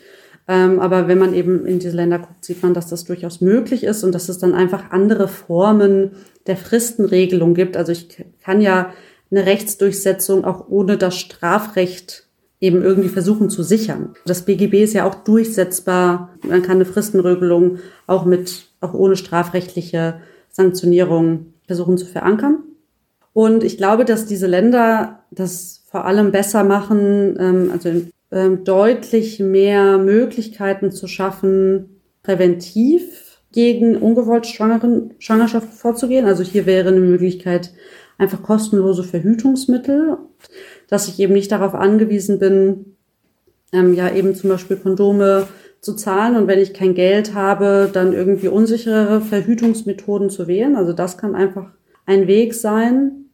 [0.48, 3.84] Ähm, aber wenn man eben in diese Länder guckt, sieht man, dass das durchaus möglich
[3.84, 6.12] ist und dass es dann einfach andere Formen
[6.46, 7.76] der Fristenregelung gibt.
[7.76, 8.94] Also ich kann ja
[9.30, 12.25] eine Rechtsdurchsetzung auch ohne das Strafrecht
[12.66, 14.14] eben irgendwie versuchen zu sichern.
[14.26, 16.34] Das BGB ist ja auch durchsetzbar.
[16.42, 22.58] Man kann eine Fristenregelung auch mit auch ohne strafrechtliche Sanktionierung versuchen zu verankern.
[23.32, 27.90] Und ich glaube, dass diese Länder das vor allem besser machen, ähm, also
[28.32, 36.26] ähm, deutlich mehr Möglichkeiten zu schaffen, präventiv gegen ungewollt Schwangerschaft vorzugehen.
[36.26, 37.72] Also hier wäre eine Möglichkeit
[38.18, 40.18] einfach kostenlose Verhütungsmittel,
[40.88, 42.96] dass ich eben nicht darauf angewiesen bin,
[43.72, 45.46] ähm, ja eben zum Beispiel Kondome
[45.80, 50.76] zu zahlen und wenn ich kein Geld habe, dann irgendwie unsicherere Verhütungsmethoden zu wählen.
[50.76, 51.70] Also das kann einfach
[52.06, 53.25] ein Weg sein.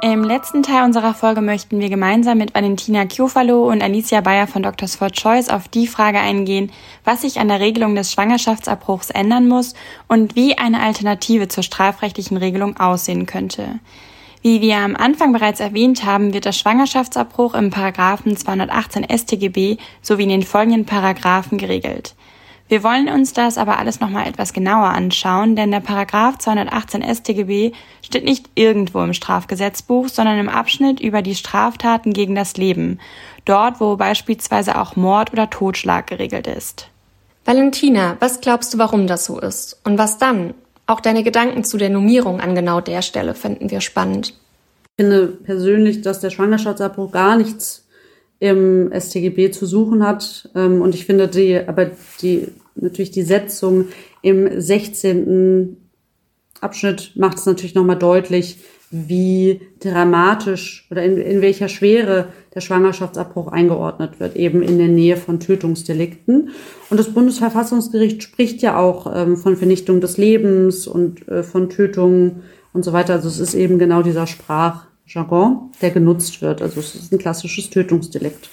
[0.00, 4.62] Im letzten Teil unserer Folge möchten wir gemeinsam mit Valentina Kiofalo und Alicia Bayer von
[4.62, 4.86] Dr.
[4.88, 6.70] for Choice auf die Frage eingehen,
[7.02, 9.74] was sich an der Regelung des Schwangerschaftsabbruchs ändern muss
[10.06, 13.80] und wie eine Alternative zur strafrechtlichen Regelung aussehen könnte.
[14.40, 20.22] Wie wir am Anfang bereits erwähnt haben, wird der Schwangerschaftsabbruch im Paragraphen 218 StGB sowie
[20.22, 22.14] in den folgenden Paragraphen geregelt.
[22.68, 27.72] Wir wollen uns das aber alles nochmal etwas genauer anschauen, denn der Paragraph 218 StGB
[28.02, 33.00] steht nicht irgendwo im Strafgesetzbuch, sondern im Abschnitt über die Straftaten gegen das Leben,
[33.46, 36.88] dort wo beispielsweise auch Mord oder Totschlag geregelt ist.
[37.46, 39.80] Valentina, was glaubst du, warum das so ist?
[39.84, 40.52] Und was dann?
[40.86, 44.34] Auch deine Gedanken zu der Nummerierung an genau der Stelle finden wir spannend.
[44.98, 47.88] Ich finde persönlich, dass der Schwangerschaftsabbruch gar nichts
[48.40, 50.48] im StGB zu suchen hat.
[50.54, 52.48] Ähm, und ich finde die, aber die,
[52.80, 53.86] natürlich die Setzung
[54.22, 55.76] im 16.
[56.60, 58.58] Abschnitt macht es natürlich nochmal deutlich,
[58.90, 65.16] wie dramatisch oder in, in welcher Schwere der Schwangerschaftsabbruch eingeordnet wird, eben in der Nähe
[65.18, 66.50] von Tötungsdelikten.
[66.88, 72.42] Und das Bundesverfassungsgericht spricht ja auch ähm, von Vernichtung des Lebens und äh, von Tötungen
[72.72, 73.14] und so weiter.
[73.14, 76.62] Also es ist eben genau dieser Sprachjargon, der genutzt wird.
[76.62, 78.48] Also es ist ein klassisches Tötungsdelikt.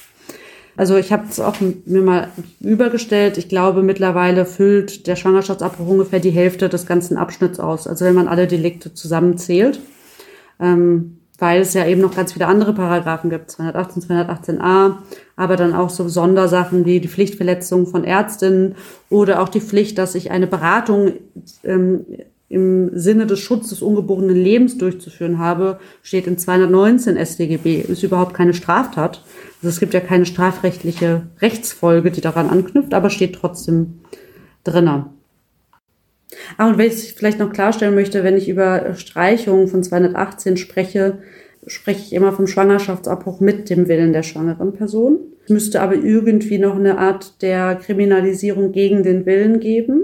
[0.78, 3.38] Also ich habe es auch mir mal übergestellt.
[3.38, 7.88] Ich glaube, mittlerweile füllt der Schwangerschaftsabbruch ungefähr die Hälfte des ganzen Abschnitts aus.
[7.88, 9.80] Also wenn man alle Delikte zusammenzählt.
[10.60, 14.96] Ähm, weil es ja eben noch ganz viele andere Paragraphen gibt, 218, 218a,
[15.36, 18.76] aber dann auch so Sondersachen wie die Pflichtverletzung von Ärztinnen
[19.10, 21.14] oder auch die Pflicht, dass ich eine Beratung
[21.64, 22.06] ähm,
[22.48, 28.36] im Sinne des Schutzes des ungeborenen Lebens durchzuführen habe, steht in 219 StGB, ist überhaupt
[28.36, 29.24] keine Straftat.
[29.58, 34.02] Also es gibt ja keine strafrechtliche Rechtsfolge, die daran anknüpft, aber steht trotzdem
[34.64, 35.06] drinnen.
[36.58, 41.20] Ah, und wenn ich vielleicht noch klarstellen möchte, wenn ich über Streichungen von 218 spreche,
[41.68, 45.20] spreche ich immer vom Schwangerschaftsabbruch mit dem Willen der schwangeren Person.
[45.46, 50.04] Es müsste aber irgendwie noch eine Art der Kriminalisierung gegen den Willen geben.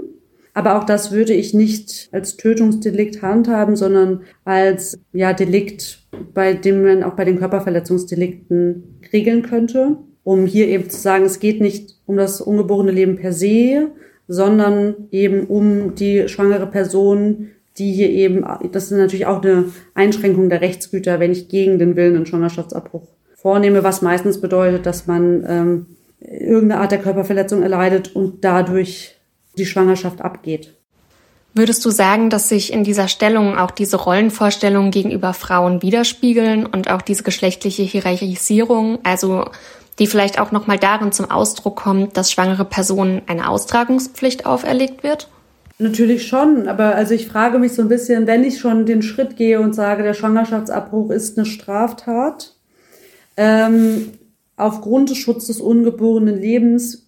[0.54, 6.82] Aber auch das würde ich nicht als Tötungsdelikt handhaben, sondern als ja, Delikt, bei dem
[6.82, 11.96] man auch bei den Körperverletzungsdelikten regeln könnte, um hier eben zu sagen, es geht nicht
[12.06, 13.88] um das ungeborene Leben per se,
[14.28, 20.50] sondern eben um die schwangere Person, die hier eben, das ist natürlich auch eine Einschränkung
[20.50, 25.44] der Rechtsgüter, wenn ich gegen den Willen einen Schwangerschaftsabbruch vornehme, was meistens bedeutet, dass man
[25.48, 25.86] ähm,
[26.20, 29.16] irgendeine Art der Körperverletzung erleidet und dadurch
[29.58, 30.74] die Schwangerschaft abgeht.
[31.54, 36.90] Würdest du sagen, dass sich in dieser Stellung auch diese Rollenvorstellungen gegenüber Frauen widerspiegeln und
[36.90, 39.44] auch diese geschlechtliche Hierarchisierung, also
[39.98, 45.28] die vielleicht auch nochmal darin zum Ausdruck kommt, dass schwangere Personen eine Austragungspflicht auferlegt wird?
[45.78, 49.36] Natürlich schon, aber also ich frage mich so ein bisschen, wenn ich schon den Schritt
[49.36, 52.54] gehe und sage, der Schwangerschaftsabbruch ist eine Straftat,
[53.36, 54.12] ähm,
[54.56, 57.01] aufgrund des Schutzes des ungeborenen Lebens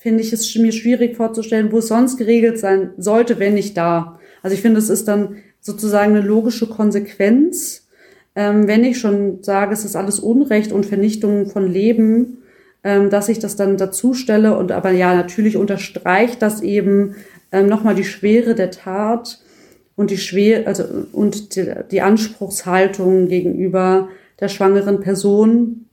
[0.00, 4.18] finde ich es mir schwierig vorzustellen, wo es sonst geregelt sein sollte, wenn nicht da.
[4.42, 7.86] Also ich finde, es ist dann sozusagen eine logische Konsequenz,
[8.34, 12.38] ähm, wenn ich schon sage, es ist alles Unrecht und Vernichtung von Leben,
[12.82, 17.16] ähm, dass ich das dann dazu stelle und aber ja, natürlich unterstreicht das eben
[17.52, 19.40] ähm, nochmal die Schwere der Tat
[19.96, 24.08] und die Schwere, also und die, die Anspruchshaltung gegenüber
[24.40, 25.84] der schwangeren Person,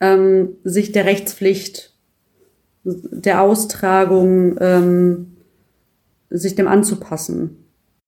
[0.00, 1.89] ähm, sich der Rechtspflicht
[2.84, 5.36] der Austragung ähm,
[6.30, 7.56] sich dem anzupassen.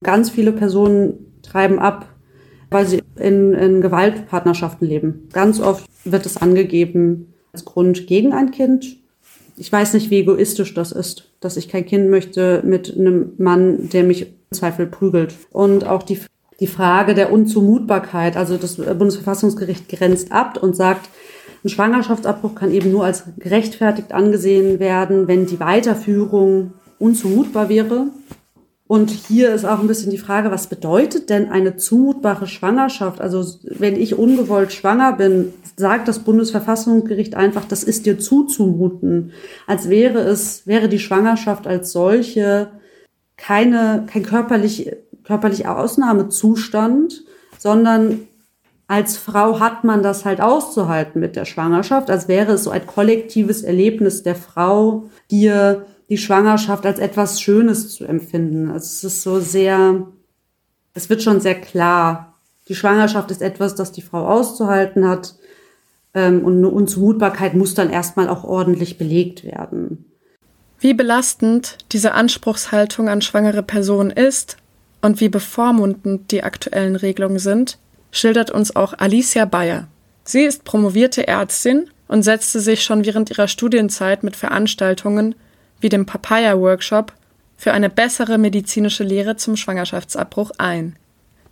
[0.02, 2.08] Ganz viele Personen treiben ab,
[2.70, 5.28] weil sie in, in Gewaltpartnerschaften leben.
[5.32, 8.96] Ganz oft wird es angegeben als Grund gegen ein Kind.
[9.56, 13.90] Ich weiß nicht, wie egoistisch das ist, dass ich kein Kind möchte mit einem Mann,
[13.90, 15.34] der mich im Zweifel prügelt.
[15.50, 16.20] Und auch die,
[16.60, 21.10] die Frage der Unzumutbarkeit, also das Bundesverfassungsgericht grenzt ab und sagt,
[21.64, 28.08] ein Schwangerschaftsabbruch kann eben nur als gerechtfertigt angesehen werden, wenn die Weiterführung unzumutbar wäre.
[28.88, 33.20] Und hier ist auch ein bisschen die Frage, was bedeutet denn eine zumutbare Schwangerschaft?
[33.20, 39.32] Also wenn ich ungewollt schwanger bin, sagt das Bundesverfassungsgericht einfach, das ist dir zuzumuten,
[39.66, 42.68] als wäre es, wäre die Schwangerschaft als solche
[43.36, 44.92] keine, kein körperlich,
[45.24, 47.24] körperlicher Ausnahmezustand,
[47.58, 48.28] sondern
[48.92, 52.86] als Frau hat man das halt auszuhalten mit der Schwangerschaft, als wäre es so ein
[52.86, 58.70] kollektives Erlebnis der Frau, hier die Schwangerschaft als etwas Schönes zu empfinden.
[58.70, 60.06] Also es ist so sehr,
[60.92, 62.34] es wird schon sehr klar.
[62.68, 65.36] Die Schwangerschaft ist etwas, das die Frau auszuhalten hat.
[66.12, 70.04] Ähm, und eine Unzumutbarkeit muss dann erstmal auch ordentlich belegt werden.
[70.80, 74.58] Wie belastend diese Anspruchshaltung an schwangere Personen ist
[75.00, 77.78] und wie bevormundend die aktuellen Regelungen sind,
[78.12, 79.88] schildert uns auch Alicia Bayer.
[80.24, 85.34] Sie ist promovierte Ärztin und setzte sich schon während ihrer Studienzeit mit Veranstaltungen
[85.80, 87.12] wie dem Papaya-Workshop
[87.56, 90.96] für eine bessere medizinische Lehre zum Schwangerschaftsabbruch ein.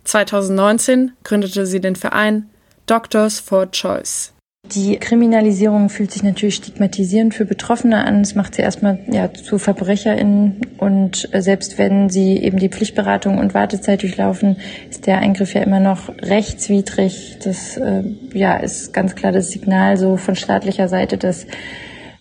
[0.03, 2.49] 2019 gründete sie den Verein
[2.85, 4.33] Doctors for Choice.
[4.73, 8.21] Die Kriminalisierung fühlt sich natürlich stigmatisierend für Betroffene an.
[8.21, 10.61] Es macht sie erstmal ja, zu VerbrecherInnen.
[10.77, 14.55] Und äh, selbst wenn sie eben die Pflichtberatung und Wartezeit durchlaufen,
[14.89, 17.37] ist der Eingriff ja immer noch rechtswidrig.
[17.43, 18.03] Das äh,
[18.33, 21.47] ja, ist ganz klar das Signal so von staatlicher Seite, dass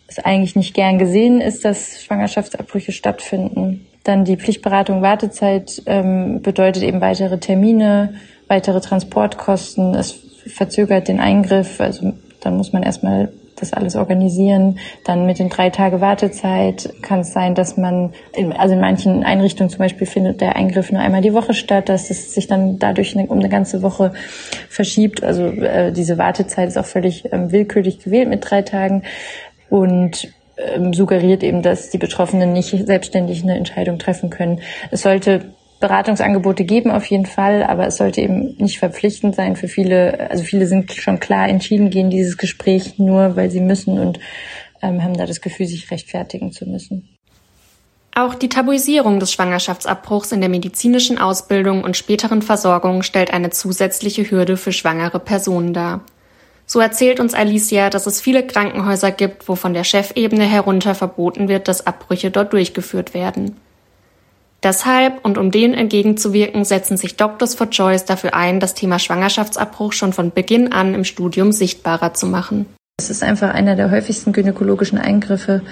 [0.08, 3.86] es eigentlich nicht gern gesehen ist, dass Schwangerschaftsabbrüche stattfinden.
[4.02, 8.14] Dann die Pflichtberatung Wartezeit ähm, bedeutet eben weitere Termine,
[8.48, 9.94] weitere Transportkosten.
[9.94, 11.80] Es verzögert den Eingriff.
[11.80, 14.78] Also dann muss man erstmal das alles organisieren.
[15.04, 19.22] Dann mit den drei Tage Wartezeit kann es sein, dass man, in, also in manchen
[19.22, 22.78] Einrichtungen zum Beispiel findet der Eingriff nur einmal die Woche statt, dass es sich dann
[22.78, 24.12] dadurch eine, um eine ganze Woche
[24.68, 25.22] verschiebt.
[25.22, 29.02] Also äh, diese Wartezeit ist auch völlig ähm, willkürlich gewählt mit drei Tagen
[29.68, 34.60] und ähm, suggeriert eben, dass die Betroffenen nicht selbstständig eine Entscheidung treffen können.
[34.90, 39.66] Es sollte Beratungsangebote geben auf jeden Fall, aber es sollte eben nicht verpflichtend sein für
[39.66, 40.30] viele.
[40.30, 44.20] Also viele sind schon klar entschieden, gehen dieses Gespräch nur, weil sie müssen und
[44.82, 47.08] ähm, haben da das Gefühl, sich rechtfertigen zu müssen.
[48.14, 54.30] Auch die Tabuisierung des Schwangerschaftsabbruchs in der medizinischen Ausbildung und späteren Versorgung stellt eine zusätzliche
[54.30, 56.04] Hürde für schwangere Personen dar.
[56.66, 61.48] So erzählt uns Alicia, dass es viele Krankenhäuser gibt, wo von der Chefebene herunter verboten
[61.48, 63.56] wird, dass Abbrüche dort durchgeführt werden.
[64.62, 69.92] Deshalb und um denen entgegenzuwirken, setzen sich Doctors for Choice dafür ein, das Thema Schwangerschaftsabbruch
[69.92, 72.66] schon von Beginn an im Studium sichtbarer zu machen.
[73.00, 75.62] Es ist einfach einer der häufigsten gynäkologischen Eingriffe,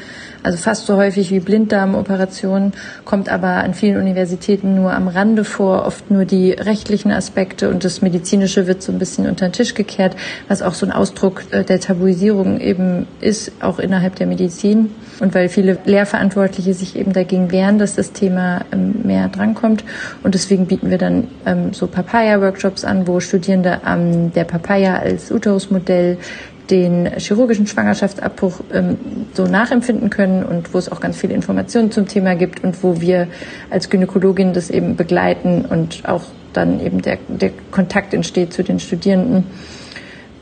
[0.43, 2.73] also fast so häufig wie Blinddarmoperationen,
[3.05, 7.85] kommt aber an vielen Universitäten nur am Rande vor, oft nur die rechtlichen Aspekte und
[7.85, 10.17] das Medizinische wird so ein bisschen unter den Tisch gekehrt,
[10.49, 14.91] was auch so ein Ausdruck äh, der Tabuisierung eben ist, auch innerhalb der Medizin.
[15.21, 19.85] Und weil viele Lehrverantwortliche sich eben dagegen wehren, dass das Thema ähm, mehr drankommt.
[20.23, 25.31] Und deswegen bieten wir dann ähm, so Papaya-Workshops an, wo Studierende am der Papaya als
[25.31, 26.17] Uterusmodell
[26.71, 28.99] den chirurgischen Schwangerschaftsabbruch ähm,
[29.33, 33.01] so nachempfinden können und wo es auch ganz viele Informationen zum Thema gibt und wo
[33.01, 33.29] wir
[33.71, 38.81] als Gynäkologin das eben begleiten und auch dann eben der, der Kontakt entsteht zu den
[38.81, 39.45] Studierenden.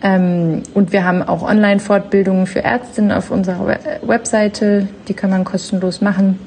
[0.02, 6.00] Ähm, und wir haben auch Online-Fortbildungen für Ärztinnen auf unserer Webseite, die kann man kostenlos
[6.00, 6.38] machen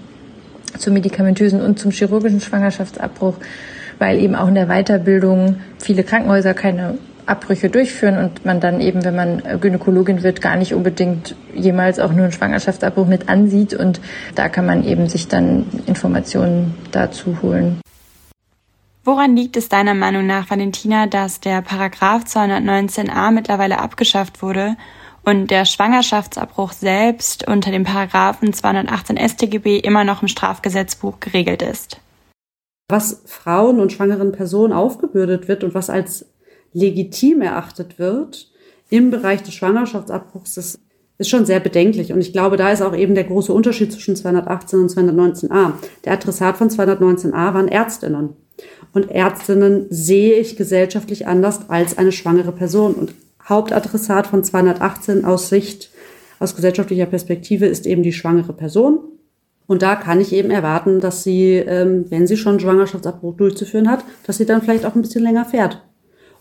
[0.77, 3.35] zum medikamentösen und zum chirurgischen Schwangerschaftsabbruch,
[3.97, 6.97] weil eben auch in der Weiterbildung viele Krankenhäuser keine
[7.29, 12.11] Abbrüche durchführen und man dann eben, wenn man Gynäkologin wird, gar nicht unbedingt jemals auch
[12.11, 13.73] nur einen Schwangerschaftsabbruch mit ansieht.
[13.73, 14.01] Und
[14.35, 17.79] da kann man eben sich dann Informationen dazu holen.
[19.03, 24.75] Woran liegt es deiner Meinung nach, Valentina, dass der Paragraph 219a mittlerweile abgeschafft wurde
[25.23, 32.01] und der Schwangerschaftsabbruch selbst unter dem Paragraphen 218 StGB immer noch im Strafgesetzbuch geregelt ist?
[32.89, 36.25] Was Frauen und schwangeren Personen aufgebürdet wird und was als
[36.73, 38.51] legitim erachtet wird
[38.89, 40.79] im Bereich des Schwangerschaftsabbruchs, das
[41.19, 42.11] ist schon sehr bedenklich.
[42.11, 45.73] Und ich glaube, da ist auch eben der große Unterschied zwischen 218 und 219a.
[46.05, 48.29] Der Adressat von 219a waren Ärztinnen.
[48.93, 52.93] Und Ärztinnen sehe ich gesellschaftlich anders als eine schwangere Person.
[52.95, 53.13] Und
[53.47, 55.91] Hauptadressat von 218 aus Sicht,
[56.39, 58.99] aus gesellschaftlicher Perspektive ist eben die schwangere Person.
[59.67, 64.03] Und da kann ich eben erwarten, dass sie, ähm, wenn sie schon Schwangerschaftsabbruch durchzuführen hat,
[64.25, 65.83] dass sie dann vielleicht auch ein bisschen länger fährt.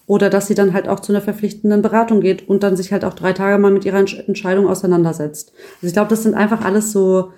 [0.09, 3.05] Oder dass sie dann halt auch zu einer verpflichtenden Beratung geht und dann sich halt
[3.05, 5.53] auch drei Tage mal mit ihrer Entscheidung auseinandersetzt.
[5.77, 7.31] Also ich glaube, das sind einfach alles so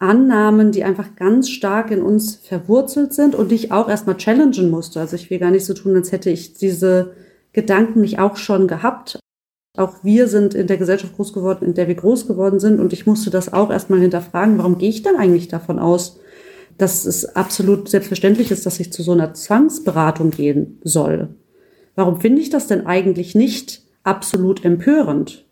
[0.00, 4.68] Annahmen, die einfach ganz stark in uns verwurzelt sind und die ich auch erstmal challengen
[4.68, 4.98] musste.
[4.98, 7.12] Also ich will gar nicht so tun, als hätte ich diese
[7.52, 9.20] Gedanken nicht auch schon gehabt.
[9.76, 12.80] Auch wir sind in der Gesellschaft groß geworden, in der wir groß geworden sind.
[12.80, 14.58] Und ich musste das auch erstmal hinterfragen.
[14.58, 16.18] Warum gehe ich dann eigentlich davon aus,
[16.78, 21.36] dass es absolut selbstverständlich ist, dass ich zu so einer Zwangsberatung gehen soll?
[21.96, 25.44] Warum finde ich das denn eigentlich nicht absolut empörend?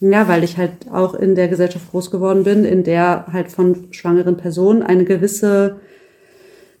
[0.00, 3.88] Ja, weil ich halt auch in der Gesellschaft groß geworden bin, in der halt von
[3.92, 5.76] schwangeren Personen eine gewisse,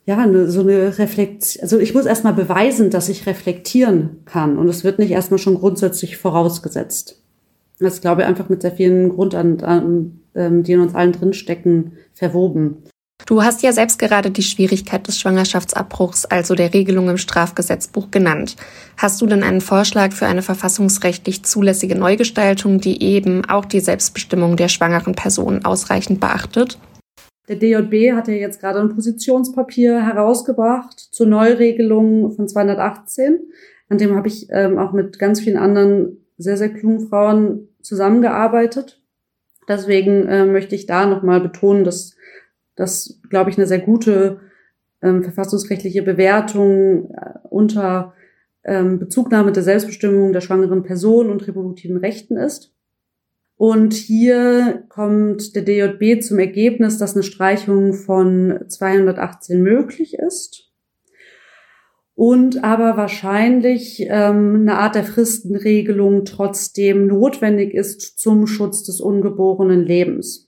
[0.04, 4.58] ja, eine, so eine Reflexion, also ich muss erstmal beweisen, dass ich reflektieren kann.
[4.58, 7.22] Und es wird nicht erstmal schon grundsätzlich vorausgesetzt.
[7.78, 12.82] Das glaube ich, einfach mit sehr vielen Grundannahmen, die in uns allen drinstecken, verwoben.
[13.24, 18.56] Du hast ja selbst gerade die Schwierigkeit des Schwangerschaftsabbruchs, also der Regelung im Strafgesetzbuch genannt.
[18.96, 24.56] Hast du denn einen Vorschlag für eine verfassungsrechtlich zulässige Neugestaltung, die eben auch die Selbstbestimmung
[24.56, 26.78] der schwangeren Person ausreichend beachtet?
[27.48, 33.40] Der DJB hat ja jetzt gerade ein Positionspapier herausgebracht zur Neuregelung von 218.
[33.88, 39.00] An dem habe ich ähm, auch mit ganz vielen anderen sehr, sehr klugen Frauen zusammengearbeitet.
[39.68, 42.15] Deswegen äh, möchte ich da nochmal betonen, dass
[42.76, 44.40] das, glaube ich, eine sehr gute
[45.02, 48.14] ähm, verfassungsrechtliche Bewertung äh, unter
[48.64, 52.72] ähm, Bezugnahme der Selbstbestimmung der schwangeren Person und reproduktiven Rechten ist.
[53.56, 60.66] Und hier kommt der DJB zum Ergebnis, dass eine Streichung von 218 möglich ist
[62.16, 69.84] und aber wahrscheinlich ähm, eine Art der Fristenregelung trotzdem notwendig ist zum Schutz des ungeborenen
[69.84, 70.45] Lebens.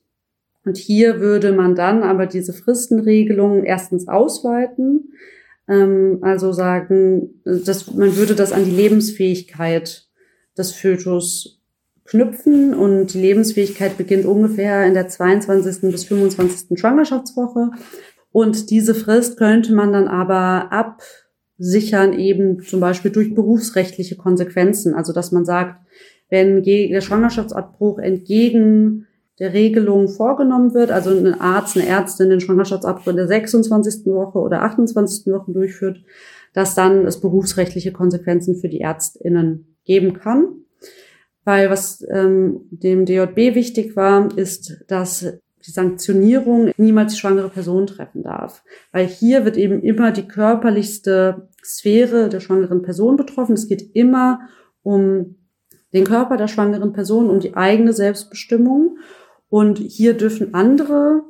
[0.69, 5.15] Und hier würde man dann aber diese Fristenregelung erstens ausweiten,
[5.67, 10.07] ähm, also sagen, dass man würde das an die Lebensfähigkeit
[10.59, 11.63] des Fötus
[12.05, 15.91] knüpfen und die Lebensfähigkeit beginnt ungefähr in der 22.
[15.91, 16.79] bis 25.
[16.79, 17.71] Schwangerschaftswoche.
[18.31, 24.93] Und diese Frist könnte man dann aber absichern eben zum Beispiel durch berufsrechtliche Konsequenzen.
[24.93, 25.81] Also dass man sagt,
[26.29, 29.07] wenn der Schwangerschaftsabbruch entgegen
[29.39, 34.07] der Regelung vorgenommen wird, also ein Arzt, eine Ärztin den Schwangerschaftsabbruch in der 26.
[34.07, 35.33] Woche oder 28.
[35.33, 36.03] Woche durchführt,
[36.55, 40.65] dass dann es berufsrechtliche Konsequenzen für die ÄrztInnen geben kann.
[41.45, 47.87] Weil was ähm, dem DJB wichtig war, ist, dass die Sanktionierung niemals die schwangere Person
[47.87, 48.63] treffen darf.
[48.93, 53.55] Weil hier wird eben immer die körperlichste Sphäre der schwangeren Person betroffen.
[53.55, 54.41] Es geht immer
[54.83, 55.37] um
[55.93, 58.99] den Körper der schwangeren Person, um die eigene Selbstbestimmung.
[59.51, 61.23] Und hier dürfen andere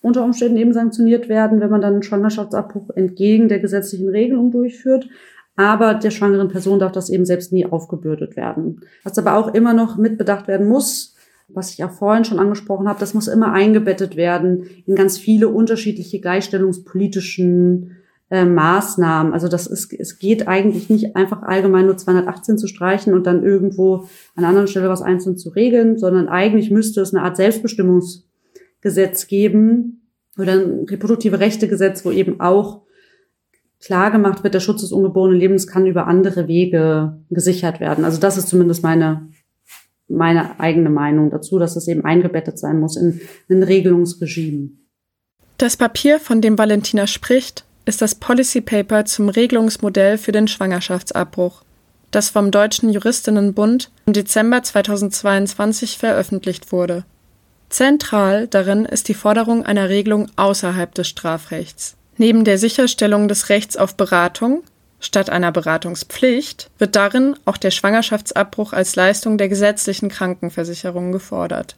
[0.00, 5.08] unter Umständen eben sanktioniert werden, wenn man dann einen Schwangerschaftsabbruch entgegen der gesetzlichen Regelung durchführt.
[5.58, 8.82] aber der schwangeren Person darf das eben selbst nie aufgebürdet werden.
[9.04, 11.16] Was aber auch immer noch mitbedacht werden muss,
[11.48, 15.48] was ich auch vorhin schon angesprochen habe, das muss immer eingebettet werden in ganz viele
[15.48, 17.96] unterschiedliche gleichstellungspolitischen
[18.30, 19.32] äh, Maßnahmen.
[19.32, 23.44] Also das ist, es geht eigentlich nicht einfach allgemein nur 218 zu streichen und dann
[23.44, 29.28] irgendwo an anderen Stelle was einzeln zu regeln, sondern eigentlich müsste es eine Art Selbstbestimmungsgesetz
[29.28, 32.82] geben oder ein reproduktive Rechtegesetz, wo eben auch
[33.80, 38.04] klar gemacht wird, der Schutz des ungeborenen Lebens kann über andere Wege gesichert werden.
[38.04, 39.28] Also das ist zumindest meine,
[40.08, 44.70] meine eigene Meinung dazu, dass es eben eingebettet sein muss in ein Regelungsregime.
[45.58, 51.62] Das Papier, von dem Valentina spricht, ist das Policy Paper zum Regelungsmodell für den Schwangerschaftsabbruch,
[52.10, 57.04] das vom Deutschen Juristinnenbund im Dezember 2022 veröffentlicht wurde.
[57.68, 61.96] Zentral darin ist die Forderung einer Regelung außerhalb des Strafrechts.
[62.16, 64.62] Neben der Sicherstellung des Rechts auf Beratung
[64.98, 71.76] statt einer Beratungspflicht wird darin auch der Schwangerschaftsabbruch als Leistung der gesetzlichen Krankenversicherung gefordert.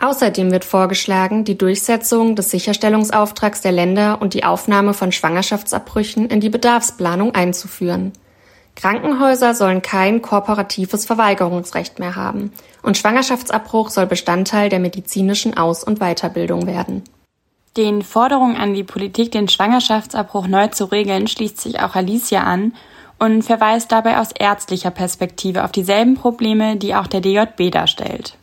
[0.00, 6.40] Außerdem wird vorgeschlagen, die Durchsetzung des Sicherstellungsauftrags der Länder und die Aufnahme von Schwangerschaftsabbrüchen in
[6.40, 8.12] die Bedarfsplanung einzuführen.
[8.76, 12.52] Krankenhäuser sollen kein kooperatives Verweigerungsrecht mehr haben
[12.84, 17.02] und Schwangerschaftsabbruch soll Bestandteil der medizinischen Aus- und Weiterbildung werden.
[17.76, 22.72] Den Forderungen an die Politik, den Schwangerschaftsabbruch neu zu regeln, schließt sich auch Alicia an
[23.18, 28.38] und verweist dabei aus ärztlicher Perspektive auf dieselben Probleme, die auch der DJB darstellt.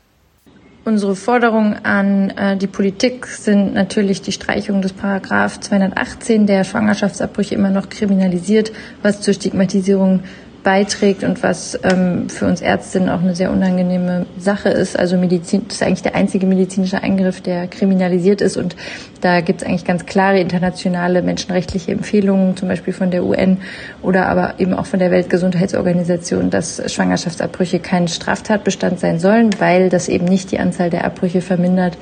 [0.88, 7.56] Unsere Forderungen an äh, die Politik sind natürlich die Streichung des Paragraph 218, der Schwangerschaftsabbrüche
[7.56, 8.72] immer noch kriminalisiert,
[9.02, 10.20] was zur Stigmatisierung
[10.66, 14.97] beiträgt und was ähm, für uns Ärztinnen auch eine sehr unangenehme Sache ist.
[14.97, 18.57] Also Medizin, das ist eigentlich der einzige medizinische Eingriff, der kriminalisiert ist.
[18.57, 18.76] Und
[19.22, 23.59] da gibt es eigentlich ganz klare internationale menschenrechtliche Empfehlungen, zum Beispiel von der UN
[24.01, 30.09] oder aber eben auch von der Weltgesundheitsorganisation, dass Schwangerschaftsabbrüche kein Straftatbestand sein sollen, weil das
[30.09, 31.95] eben nicht die Anzahl der Abbrüche vermindert,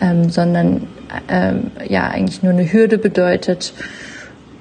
[0.00, 0.86] ähm, sondern
[1.28, 3.72] ähm, ja eigentlich nur eine Hürde bedeutet.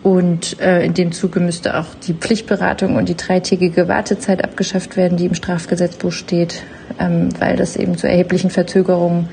[0.05, 5.17] Und äh, in dem Zuge müsste auch die Pflichtberatung und die dreitägige Wartezeit abgeschafft werden,
[5.17, 6.61] die im Strafgesetzbuch steht,
[6.99, 9.29] ähm, weil das eben zu erheblichen Verzögerungen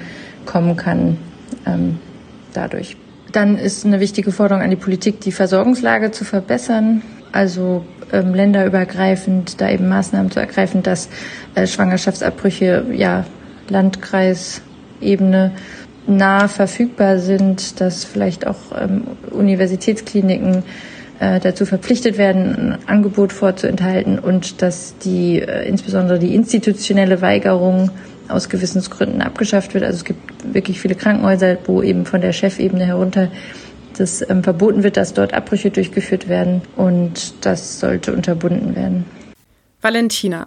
[0.47, 1.19] kommen kann
[1.67, 1.99] ähm,
[2.55, 2.97] dadurch.
[3.33, 7.03] Dann ist eine wichtige Forderung an die Politik, die Versorgungslage zu verbessern,
[7.33, 11.11] also ähm, länderübergreifend da eben Maßnahmen zu ergreifen, dass
[11.55, 13.27] äh, Schwangerschaftsabbrüche ja
[13.69, 15.53] Landkreisebene
[16.07, 20.65] nah verfügbar sind, dass vielleicht auch ähm, Universitätskliniken
[21.21, 27.91] äh, dazu verpflichtet werden, ein Angebot vorzuenthalten und dass die äh, insbesondere die institutionelle Weigerung
[28.29, 29.85] aus Gewissensgründen abgeschafft wird.
[29.85, 33.29] Also es gibt wirklich viele Krankenhäuser, wo eben von der Chefebene herunter
[33.97, 39.05] das ähm, verboten wird, dass dort Abbrüche durchgeführt werden und das sollte unterbunden werden.
[39.81, 40.47] Valentina,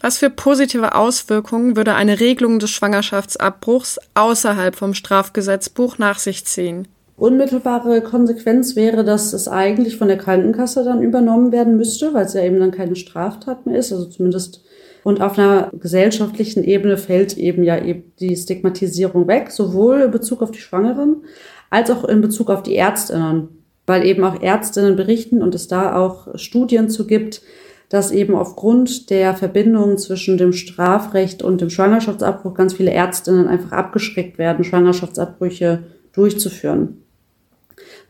[0.00, 6.88] was für positive Auswirkungen würde eine Regelung des Schwangerschaftsabbruchs außerhalb vom Strafgesetzbuch nach sich ziehen?
[7.16, 12.34] Unmittelbare Konsequenz wäre, dass es eigentlich von der Krankenkasse dann übernommen werden müsste, weil es
[12.34, 14.62] ja eben dann keine Straftat mehr ist, also zumindest
[15.04, 20.42] und auf einer gesellschaftlichen Ebene fällt eben ja eben die Stigmatisierung weg, sowohl in Bezug
[20.42, 21.22] auf die Schwangeren
[21.70, 23.48] als auch in Bezug auf die Ärztinnen,
[23.86, 27.42] weil eben auch Ärztinnen berichten und es da auch Studien zu gibt,
[27.88, 33.72] dass eben aufgrund der Verbindung zwischen dem Strafrecht und dem Schwangerschaftsabbruch ganz viele Ärztinnen einfach
[33.72, 37.02] abgeschreckt werden, Schwangerschaftsabbrüche durchzuführen.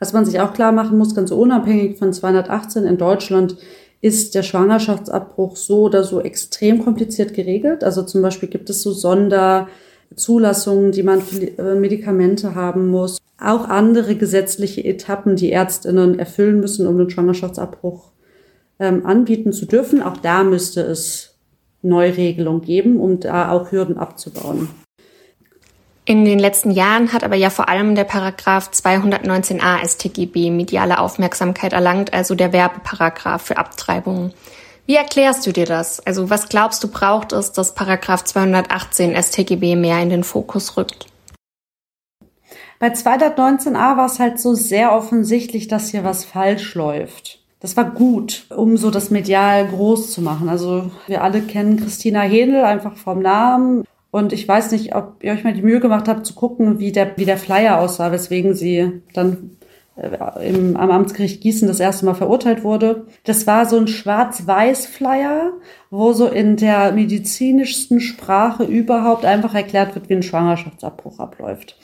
[0.01, 3.57] Was man sich auch klar machen muss, ganz unabhängig von 218 in Deutschland,
[4.01, 7.83] ist der Schwangerschaftsabbruch so oder so extrem kompliziert geregelt.
[7.83, 13.19] Also zum Beispiel gibt es so Sonderzulassungen, die man für äh, Medikamente haben muss.
[13.41, 18.08] Auch andere gesetzliche Etappen, die Ärztinnen erfüllen müssen, um den Schwangerschaftsabbruch
[18.79, 20.03] ähm, anbieten zu dürfen.
[20.03, 21.35] Auch da müsste es
[21.83, 24.69] Neuregelung geben, um da auch Hürden abzubauen.
[26.05, 31.75] In den letzten Jahren hat aber ja vor allem der Paragraph 219a StGB mediale Aufmerksamkeit
[31.75, 34.33] erlangt, also der Werbeparagraph für Abtreibungen.
[34.87, 36.01] Wie erklärst du dir das?
[36.07, 41.09] Also was glaubst du braucht es, dass Paragraph 218 StGB mehr in den Fokus rückt?
[42.79, 47.91] Bei 219a war es halt so sehr offensichtlich, dass hier was falsch läuft das war
[47.91, 50.49] gut, um so das medial groß zu machen.
[50.49, 53.85] Also wir alle kennen Christina Hähnel einfach vom Namen.
[54.11, 56.93] Und ich weiß nicht, ob ihr euch mal die Mühe gemacht habt, zu gucken, wie
[56.93, 59.57] der, wie der Flyer aussah, weswegen sie dann
[59.97, 63.07] äh, im, am Amtsgericht Gießen das erste Mal verurteilt wurde.
[63.25, 65.53] Das war so ein Schwarz-Weiß-Flyer,
[65.91, 71.77] wo so in der medizinischsten Sprache überhaupt einfach erklärt wird, wie ein Schwangerschaftsabbruch abläuft.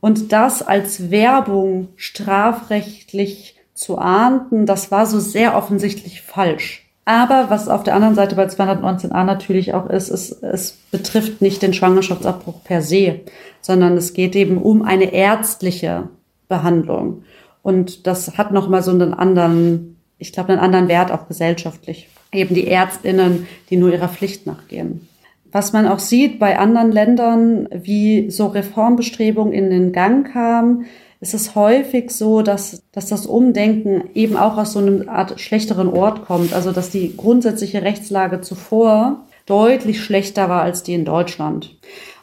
[0.00, 6.82] Und das als Werbung strafrechtlich zu ahnden, das war so sehr offensichtlich falsch.
[7.04, 11.62] Aber was auf der anderen Seite bei 219a natürlich auch ist, ist, es betrifft nicht
[11.62, 13.20] den Schwangerschaftsabbruch per se,
[13.60, 16.08] sondern es geht eben um eine ärztliche
[16.48, 17.22] Behandlung.
[17.62, 22.08] Und das hat nochmal so einen anderen, ich glaube, einen anderen Wert auch gesellschaftlich.
[22.32, 25.06] Eben die Ärztinnen, die nur ihrer Pflicht nachgehen.
[25.52, 30.86] Was man auch sieht bei anderen Ländern, wie so Reformbestrebungen in den Gang kamen,
[31.20, 35.88] ist es häufig so, dass, dass das Umdenken eben auch aus so einem Art schlechteren
[35.88, 36.52] Ort kommt.
[36.52, 41.76] Also dass die grundsätzliche Rechtslage zuvor deutlich schlechter war als die in Deutschland.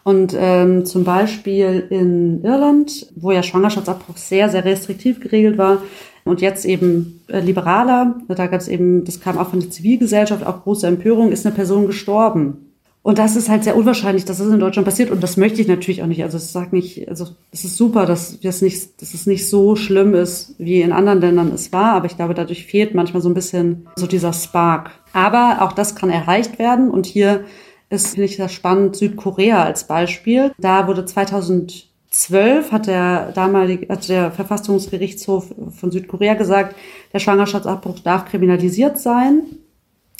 [0.04, 5.82] Und ähm, zum Beispiel in Irland, wo ja Schwangerschaftsabbruch sehr, sehr restriktiv geregelt war
[6.26, 10.46] und jetzt eben äh, liberaler, da gab es eben, das kam auch von der Zivilgesellschaft,
[10.46, 12.73] auch große Empörung, ist eine Person gestorben.
[13.04, 15.12] Und das ist halt sehr unwahrscheinlich, dass das in Deutschland passiert.
[15.12, 16.24] Und das möchte ich natürlich auch nicht.
[16.24, 19.76] Also es sagt nicht, also es ist super, dass das nicht, dass es nicht so
[19.76, 21.96] schlimm ist, wie in anderen Ländern es war.
[21.96, 24.92] Aber ich glaube, dadurch fehlt manchmal so ein bisschen so dieser Spark.
[25.12, 26.90] Aber auch das kann erreicht werden.
[26.90, 27.44] Und hier
[27.90, 30.54] ist, finde ich das spannend, Südkorea als Beispiel.
[30.58, 36.74] Da wurde 2012 hat der damalige, hat der Verfassungsgerichtshof von Südkorea gesagt,
[37.12, 39.42] der Schwangerschaftsabbruch darf kriminalisiert sein.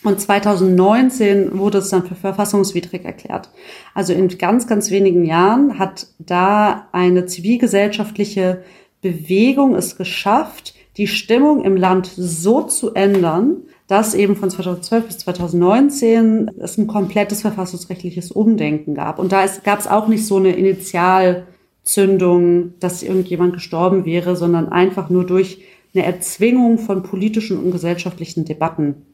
[0.04, 3.50] Und 2019 wurde es dann für verfassungswidrig erklärt.
[3.94, 8.64] Also in ganz, ganz wenigen Jahren hat da eine zivilgesellschaftliche
[9.02, 15.20] Bewegung es geschafft, die Stimmung im Land so zu ändern, dass eben von 2012 bis
[15.20, 19.20] 2019 es ein komplettes verfassungsrechtliches Umdenken gab.
[19.20, 25.10] Und da gab es auch nicht so eine Initialzündung, dass irgendjemand gestorben wäre, sondern einfach
[25.10, 25.62] nur durch
[25.94, 29.06] eine Erzwingung von politischen und gesellschaftlichen Debatten.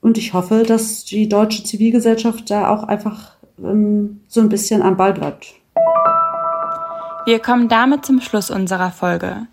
[0.00, 4.96] Und ich hoffe, dass die deutsche Zivilgesellschaft da auch einfach ähm, so ein bisschen am
[4.96, 5.54] Ball bleibt.
[7.24, 9.46] Wir kommen damit zum Schluss unserer Folge.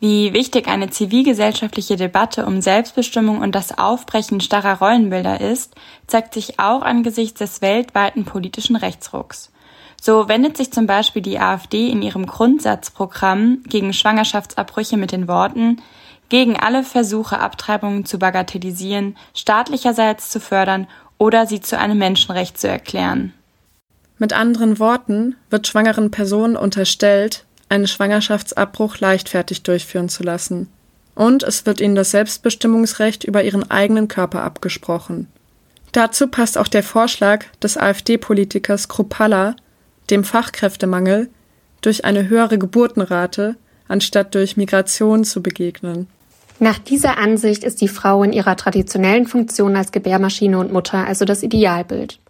[0.00, 5.74] Wie wichtig eine zivilgesellschaftliche Debatte um Selbstbestimmung und das Aufbrechen starrer Rollenbilder ist,
[6.06, 9.52] zeigt sich auch angesichts des weltweiten politischen Rechtsrucks.
[10.00, 15.82] So wendet sich zum Beispiel die AfD in ihrem Grundsatzprogramm gegen Schwangerschaftsabbrüche mit den Worten
[16.30, 20.86] gegen alle Versuche, Abtreibungen zu bagatellisieren, staatlicherseits zu fördern
[21.18, 23.34] oder sie zu einem Menschenrecht zu erklären.
[24.18, 30.68] Mit anderen Worten wird schwangeren Personen unterstellt, einen Schwangerschaftsabbruch leichtfertig durchführen zu lassen.
[31.14, 35.28] Und es wird ihnen das Selbstbestimmungsrecht über ihren eigenen Körper abgesprochen.
[35.92, 39.56] Dazu passt auch der Vorschlag des AfD-Politikers Kruppalla,
[40.08, 41.28] dem Fachkräftemangel
[41.80, 43.56] durch eine höhere Geburtenrate
[43.90, 46.06] anstatt durch Migration zu begegnen.
[46.62, 51.24] Nach dieser Ansicht ist die Frau in ihrer traditionellen Funktion als Gebärmaschine und Mutter also
[51.24, 52.20] das Idealbild.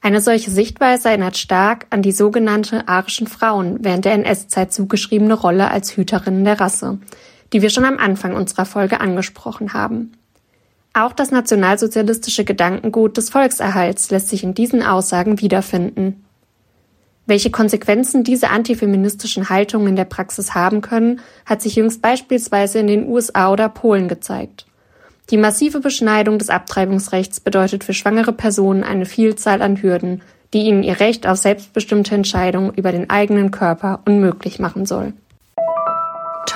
[0.00, 5.70] Eine solche Sichtweise erinnert stark an die sogenannte arischen Frauen während der NS-Zeit zugeschriebene Rolle
[5.70, 6.98] als Hüterinnen der Rasse,
[7.52, 10.12] die wir schon am Anfang unserer Folge angesprochen haben.
[10.94, 16.24] Auch das nationalsozialistische Gedankengut des Volkserhalts lässt sich in diesen Aussagen wiederfinden.
[17.26, 22.86] Welche Konsequenzen diese antifeministischen Haltungen in der Praxis haben können, hat sich jüngst beispielsweise in
[22.86, 24.66] den USA oder Polen gezeigt.
[25.30, 30.22] Die massive Beschneidung des Abtreibungsrechts bedeutet für schwangere Personen eine Vielzahl an Hürden,
[30.54, 35.12] die ihnen ihr Recht auf selbstbestimmte Entscheidungen über den eigenen Körper unmöglich machen soll.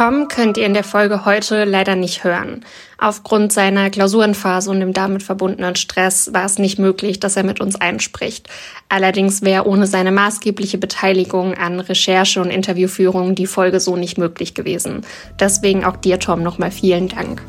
[0.01, 2.64] Tom könnt ihr in der Folge heute leider nicht hören.
[2.96, 7.61] Aufgrund seiner Klausurenphase und dem damit verbundenen Stress war es nicht möglich, dass er mit
[7.61, 8.48] uns einspricht.
[8.88, 14.55] Allerdings wäre ohne seine maßgebliche Beteiligung an Recherche und Interviewführung die Folge so nicht möglich
[14.55, 15.03] gewesen.
[15.38, 17.42] Deswegen auch dir, Tom, nochmal vielen Dank.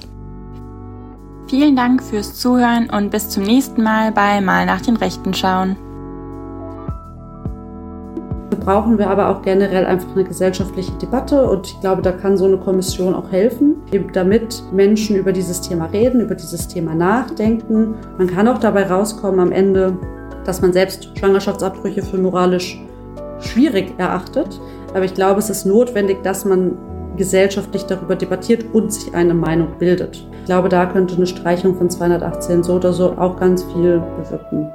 [1.50, 5.78] Vielen Dank fürs Zuhören und bis zum nächsten Mal bei Mal nach den Rechten schauen
[8.58, 12.46] brauchen wir aber auch generell einfach eine gesellschaftliche Debatte und ich glaube, da kann so
[12.46, 13.76] eine Kommission auch helfen,
[14.14, 17.96] damit Menschen über dieses Thema reden, über dieses Thema nachdenken.
[18.18, 19.98] Man kann auch dabei rauskommen am Ende,
[20.46, 22.80] dass man selbst Schwangerschaftsabbrüche für moralisch
[23.40, 24.60] schwierig erachtet.
[24.94, 26.78] Aber ich glaube, es ist notwendig, dass man
[27.18, 30.26] gesellschaftlich darüber debattiert und sich eine Meinung bildet.
[30.40, 34.72] Ich glaube, da könnte eine Streichung von 218 so oder so auch ganz viel bewirken.